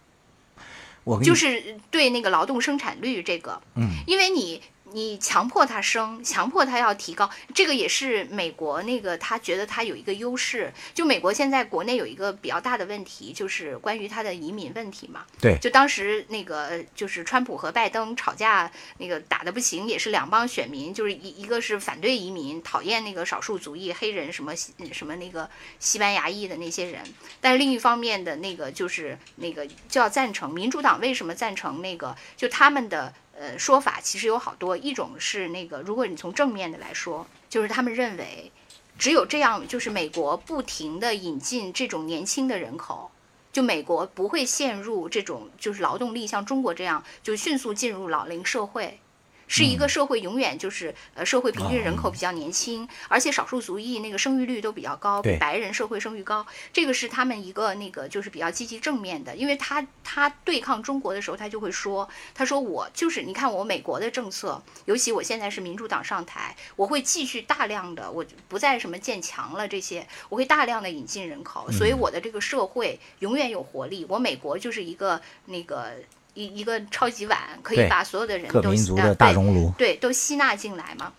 [1.08, 4.60] 我就是对那个劳动生产率这个，嗯，因为你
[4.92, 10.72] 你强迫他升，强迫他要提高，这个也是美国那个他觉得他有一个优势。
[10.94, 15.24] 就美国现在国内有一个比较大的问题，就是关于他的移民问题嘛。
[15.40, 27.02] 对就当时那个就是川普和拜登吵架，那个打的不行，也是两帮选民，就是一一个是反对移民，讨厌那个少数族裔黑人什么西什么那个西班牙裔的那些人，
[27.40, 38.50] 但是另一方面的那个就是那个就要赞成民主党为什么赞成那个就他们的呃说法其实有好多，一种是那个如果你从正面的来说，就是他们认为
[38.98, 43.10] 只有这样，就是美国不停的引进这种年轻的人口。
[43.50, 49.00] 就美国不会陷入这种就是劳动力像中国这样就迅速进入老龄社会，
[49.48, 55.38] 是一个社会永远就是呃社会平均人口比较年轻，而且少数族裔那个生育率都比较高，比对。
[55.38, 74.04] 白人社会生育高，这个是他们一个那个就是比较积极正面的，因为他他对抗中国的时候，他就会说，他说我就是你看我美国的政策，尤其我现在是民主党上台，我会继续大量的，我不再什么建墙了这些，我会大量的引进人口，所以我的这个社会永远有活力。
[74.08, 75.92] 我美国就是一个那个
[76.38, 81.12] 一一个超级碗，可以把所有的人都各民族吸的大对熔炉，对，都吸纳进来嘛。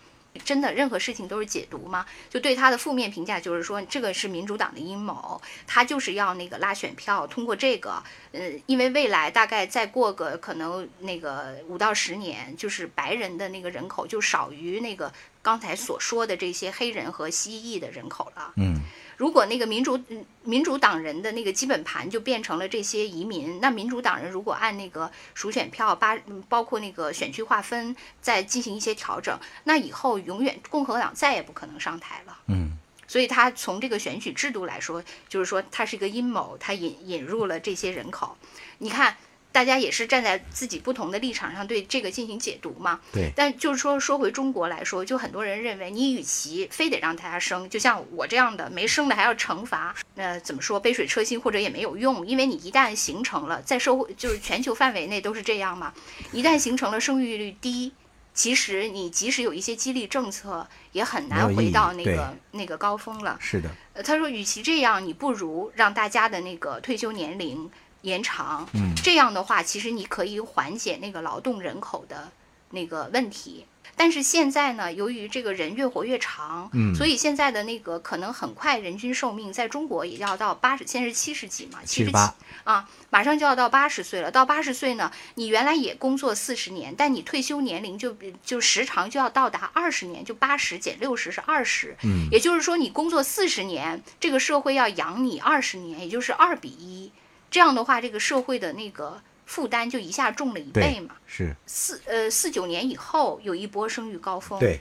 [0.44, 2.06] 真的，任何事情都是解读吗？
[2.30, 8.02] 就对他的负面评价就是说，这个是民主党的阴谋，他就是要那个拉选票，通过这个，
[8.32, 15.12] 呃，因为未来大概再过个可能那个五到十年，就是白人的那个人口就少于那个
[15.42, 18.52] 刚才所说的这些黑人和蜥蜴的人口了。
[18.56, 18.80] 嗯，
[19.16, 32.38] 如果那个民主嗯民主党人的那个基本盘就变成了这些移民，那民主党人如果按那个数选票八，嗯包括那个选区划分再进行一些调整，那以后永远共和党再也不可能上台了。
[32.46, 32.76] 嗯，
[33.06, 38.36] 所以他从这个选举制度来说，就是说它是一个阴谋，它引引入了这些人口。
[38.78, 39.16] 你看，
[39.52, 43.00] 大家也是站在自己不同的立场上对这个进行解读嘛。
[43.12, 55.92] 对但就是说，说回中国来说，就很多人认为，你与其非得让大家生，就像我这样的没生的还要惩罚，那怎么说杯水车薪或者也没有用，因为你一旦形成了在社会就是全球范围内都是这样嘛，
[56.32, 57.92] 一旦形成了生育率低。
[58.32, 63.36] 其实你即使有一些激励政策，也很难回到那个那个高峰了。
[63.40, 67.68] 是的，呃，他说，与其这样，你不如让大家的那个退休年龄
[68.02, 68.68] 延长。
[68.74, 72.30] 嗯，这样的话，其实你可以缓解那个劳动人口的
[72.70, 73.66] 那个问题。
[73.96, 82.32] 但是现在呢，由于这个人越活越长，嗯所以现在的那个可能很快人均寿命在中国也要到八十，现在是七十几嘛，七十78七
[82.64, 84.30] 啊，马上就要到八十岁了。
[84.30, 97.12] 到八十岁呢，你原来也工作四十年，但你退休年龄就就时长就要到达二十年，就八十减六十是二十，嗯，也就是说，你工作四十年，这个社会要养你二十年，也就是二比一。
[97.50, 101.16] 这样的话，这个社会的那个负担就一下重了一倍嘛。
[101.26, 104.80] 是，四呃四九年以后有一波生育高峰，，对，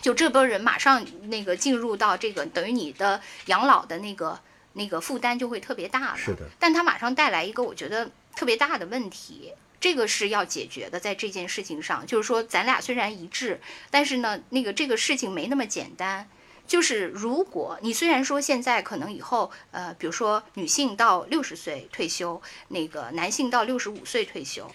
[0.00, 4.38] 就这波人马上那个进入到这个等于你的养老的那个
[4.74, 6.16] 那个负担就会特别大了。
[6.16, 9.52] 是的，但它马上带来一个我觉得特别大的问题。
[9.80, 13.60] 这个是要解决的，在这件事情上，就是说，咱俩虽然一致，
[13.92, 16.28] 但是呢，那个这个事情没那么简单。
[16.68, 24.70] 就是如果你虽然说现在可能以后，呃，比如说女性到六十岁退休，那个男性到六十五岁退休，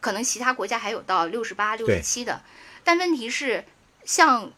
[0.00, 2.40] 可能其他国家还有到六十八、六十七的，
[2.84, 3.64] 但问题是，
[4.04, 4.52] 像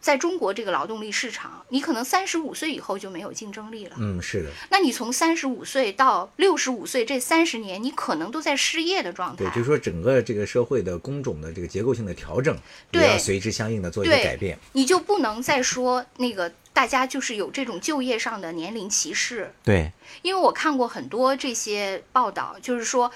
[0.00, 3.96] 在中国这个劳动力市场，你可能三十五岁以后就没有竞争力了。
[3.98, 9.44] 嗯，是的，那你从三十五岁到六十五岁这三十年，你可能都在失业的状态。
[9.44, 12.54] 对，就是说整个这个社会的工种的这个结构性的调整，
[12.92, 14.58] 也对要随之相应的做一个改变。
[14.72, 19.92] 你就不能再说那个大家就是有这种就业上的年龄歧视，对，
[20.22, 23.10] 因为我看过很多这些报道，就是说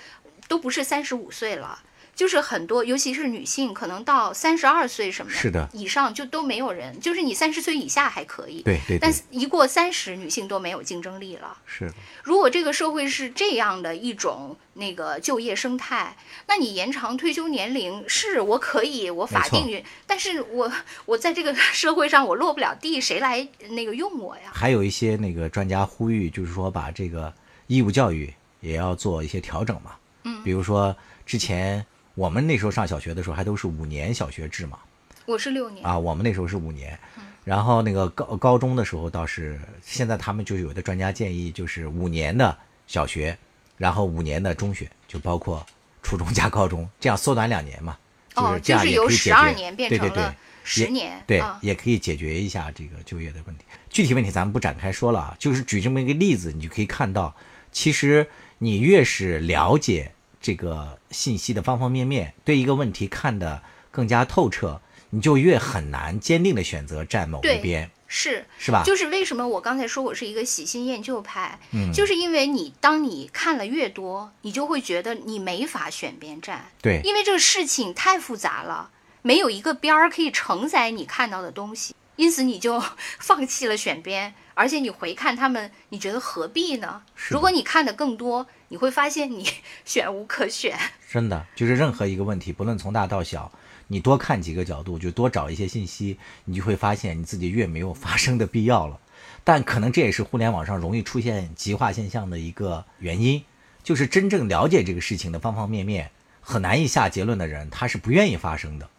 [0.48, 1.78] 都不是三十五岁了。
[2.14, 11.56] 就是很多，尤其是女性，可能到三十二岁什么是的以上就都没有人，就是你三十岁以下还可以，对对对，但是一过三十，女性都没有竞争力了。
[11.66, 11.92] 是，
[12.22, 20.70] 如果这个社会是这样的一种那个就业生态，那你延长退休年龄是我可以，我法定允，但是我
[21.06, 24.52] 我在这个 社会上我落不了地，谁来那个用我呀？
[24.52, 27.32] 还有一些那个专家呼吁，就是说把这个
[27.66, 29.96] 义务教育也要做一些调整嘛。
[30.26, 30.96] 嗯比如说
[31.26, 31.84] 之前
[32.14, 34.78] 我们那时候上小学的时候还都是五年小学制嘛，
[35.26, 36.96] 我是六年，啊，我们那时候是五年，
[37.42, 42.56] 然后那个高高中的时候倒是，现在他们就有的专家建议就是五年的
[42.86, 43.36] 小学，
[43.76, 45.66] 然后五年的中学，就包括
[46.04, 47.98] 初中加高中，这样缩短两年嘛，
[48.32, 53.64] 就是这样也可以解决，12年变对对对成了10年对，啊也可以解决一下这个就业的问题。
[53.90, 57.34] 具体问题咱们不展开说了啊，就是举这么一个例子，你就可以看到，
[57.72, 58.24] 其实
[58.58, 60.12] 你越是了解
[60.44, 68.44] 这个信息的方方面面，对一个问题看得更加透彻，你就越很难坚定的选择站某一边，是。
[68.58, 68.82] 是吧？
[68.84, 71.90] 就是为什么我刚才说我是一个喜新厌旧派，嗯。
[71.94, 78.90] 就是因为你当你看了越多，你就会觉得你没法选边站，对，因为这个事情太复杂了，
[79.22, 82.84] 没有一个边儿可以承载你看到的东西，因此你就
[83.18, 87.00] 放弃了选边，而且你回看他们，你觉得何必呢？
[87.14, 89.48] 是如果你看的更多，你会发现你
[89.86, 90.76] 选无可选。
[91.08, 93.52] 真的就是任何一个问题，不论从大到小，
[93.86, 98.98] 你多看几个角度，就多找一些信息，你就会发现你自己越没有发生的必要了。
[99.44, 103.44] 但可能这也是互联网上容易出现极化现象的一个原因，
[103.84, 106.10] 就是真正了解这个事情的方方面面，
[106.40, 108.90] 很难以下结论的人，他是不愿意发生的。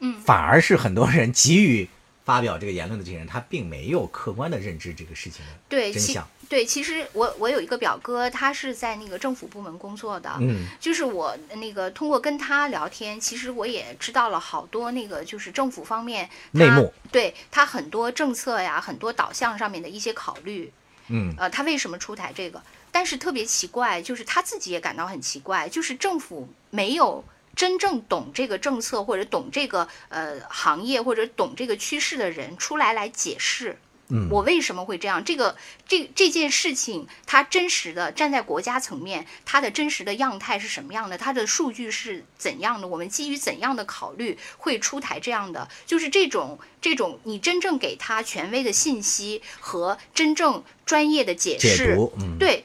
[0.00, 1.88] 嗯反而是很多人急于
[2.22, 6.22] 发表这个言论的这些人，他并没有客观的认知这个事情的真相。
[6.22, 20.72] 对，其实我我有一个表哥，他是在那个政府部门工作的，嗯，就是我那个通过跟他聊天，其实我也知道了好多那个就是政府方面他内幕，对他很多政策呀、很多导向上面的一些考虑，
[21.08, 22.62] 嗯，呃，他为什么出台这个？
[22.92, 27.24] 但是特别奇怪，就是他自己也感到很奇怪，就是政府没有
[27.54, 33.78] 真正懂这个政策或者懂这个呃行业或者懂这个趋势的人出来来解释。
[34.08, 35.24] 嗯我为什么会这样？
[35.24, 41.18] 这个这这件事情，它真实的站在国家层面，它的真实的样态是什么样的？
[41.18, 42.86] 它的数据是怎样的？
[42.86, 45.68] 我们基于怎样的考虑会出台这样的？
[45.86, 51.96] 就是这种这种，你真正给他权威的信息和真正专业的解解释，
[52.38, 52.64] 对，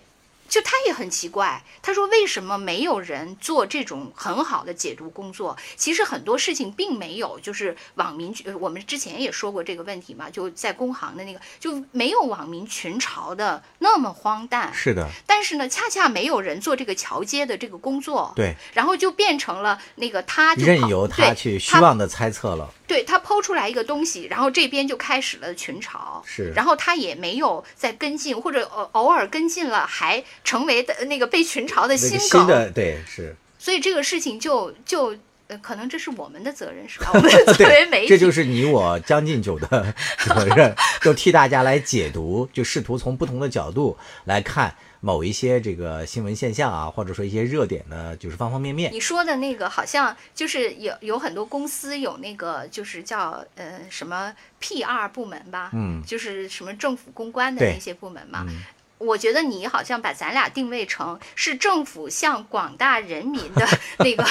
[0.52, 5.56] 就他也很奇怪，他说为什么没有人做这种很好的解读工作？
[5.78, 14.74] 其实很多事情并没有，就是网民，呃我们之前也说过这个问题嘛，就在工行的那个就没有网民群嘲的那么荒诞。
[14.74, 22.70] 是的，但是呢，恰恰没有人做这个桥接的这个工作，对，然后就变成了那个他就跑任由他去虚他妄的猜测了。
[22.86, 35.16] 对他抛出来一个东西，然后这边就开始了群嘲，是然后他也没有再跟进，或者偶偶尔跟进了，还成为的那个被群嘲的那个，新的对是，所以这个事情就就
[35.48, 37.12] 呃，可能这是我们的责任，是吧？
[37.14, 48.94] 我们作为媒体，这就是你我将进酒的责任， 就替大家来解读，就试图从不同的角度来看某一些这个新闻现象啊，或者说一些热点呢，就是方方面面。
[48.94, 58.46] 你说的那个好像就是有有很多公司有那个就是叫呃什么 PR 部门吧，嗯就是什么政府公关的那些部门嘛。
[58.48, 58.64] 嗯
[59.02, 63.68] 我觉得你好像把咱俩定位成是政府向广大人民的
[64.00, 64.24] 那个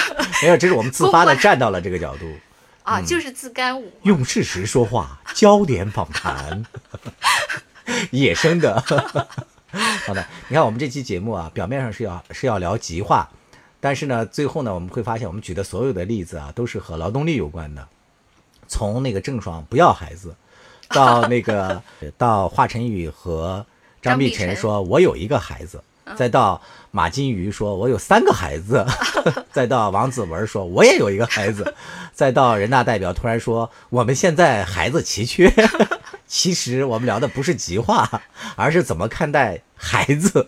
[0.43, 2.27] 没有，这是我们自发的站到了这个角度，
[2.85, 3.93] 啊，就是自干五。
[4.03, 6.65] 用事实说话，焦点访谈，
[8.11, 8.83] 野生的。
[10.07, 13.29] 好的，你看我们这期节目啊，表面上是要是要聊极化，
[13.79, 17.87] 但是呢，最后呢，我们会发现我们举的所有的例子啊，都是和劳动力有关的。
[18.67, 20.35] 从那个郑爽不要孩子，
[20.89, 21.83] 到那个
[22.17, 23.65] 到华晨宇和
[24.03, 25.83] 张碧晨晨说我有一个孩子，
[26.17, 28.85] 再到马金鱼说我有三个孩子，
[29.53, 31.75] 再到王子文说我也有一个孩子，
[32.13, 35.53] 再到人大代表突然说我们现在孩子奇缺。
[36.27, 38.09] 其实我们聊的不是极化，
[38.55, 40.47] 而是怎么看待孩子。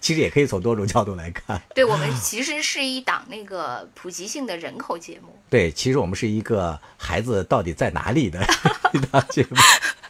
[0.00, 1.60] 其实也可以从多种角度来看。
[1.74, 8.42] 对我们其实是一档那个普及性的人口节目，对，其实我们是一个孩子到底在哪里的
[8.94, 9.56] 一档节目。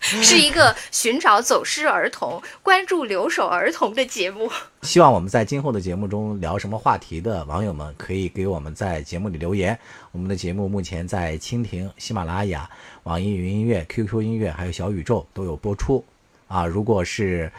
[0.23, 4.51] 是一个寻找走失儿童、关注留守儿童的节目。
[4.83, 9.79] 希望我们在今后的节目中聊什么话题的网友们，可以给我们在节目里留言。
[10.13, 12.69] 我们的节目目前在蜻蜓、喜马拉雅、
[13.05, 16.05] 网易云音乐、QQ 音乐还有小宇宙都有播出。
[16.49, 17.51] 啊，如果是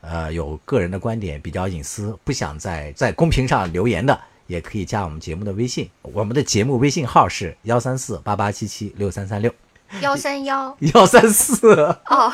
[0.00, 5.88] 呃有个人的观点比较隐私，不想在在公屏上留言的，也可以加我们节目的微信。
[6.02, 9.54] 我们的节目微信号是幺三四八八七七六三三六
[10.00, 10.76] 幺三幺。
[10.94, 11.74] 幺三四。
[12.06, 12.32] 哦，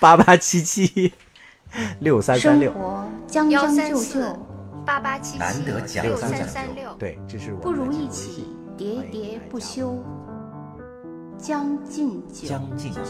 [0.00, 1.12] 八八七七。
[2.00, 2.72] 六三三生六。
[2.72, 4.46] 活将将就就，
[4.84, 6.04] 八八七难七得讲。
[6.04, 6.92] 六究三三六。
[6.98, 10.02] 对，这是我不如一起信喋喋不休，
[11.38, 12.48] 将进酒。
[12.48, 13.00] 将进酒。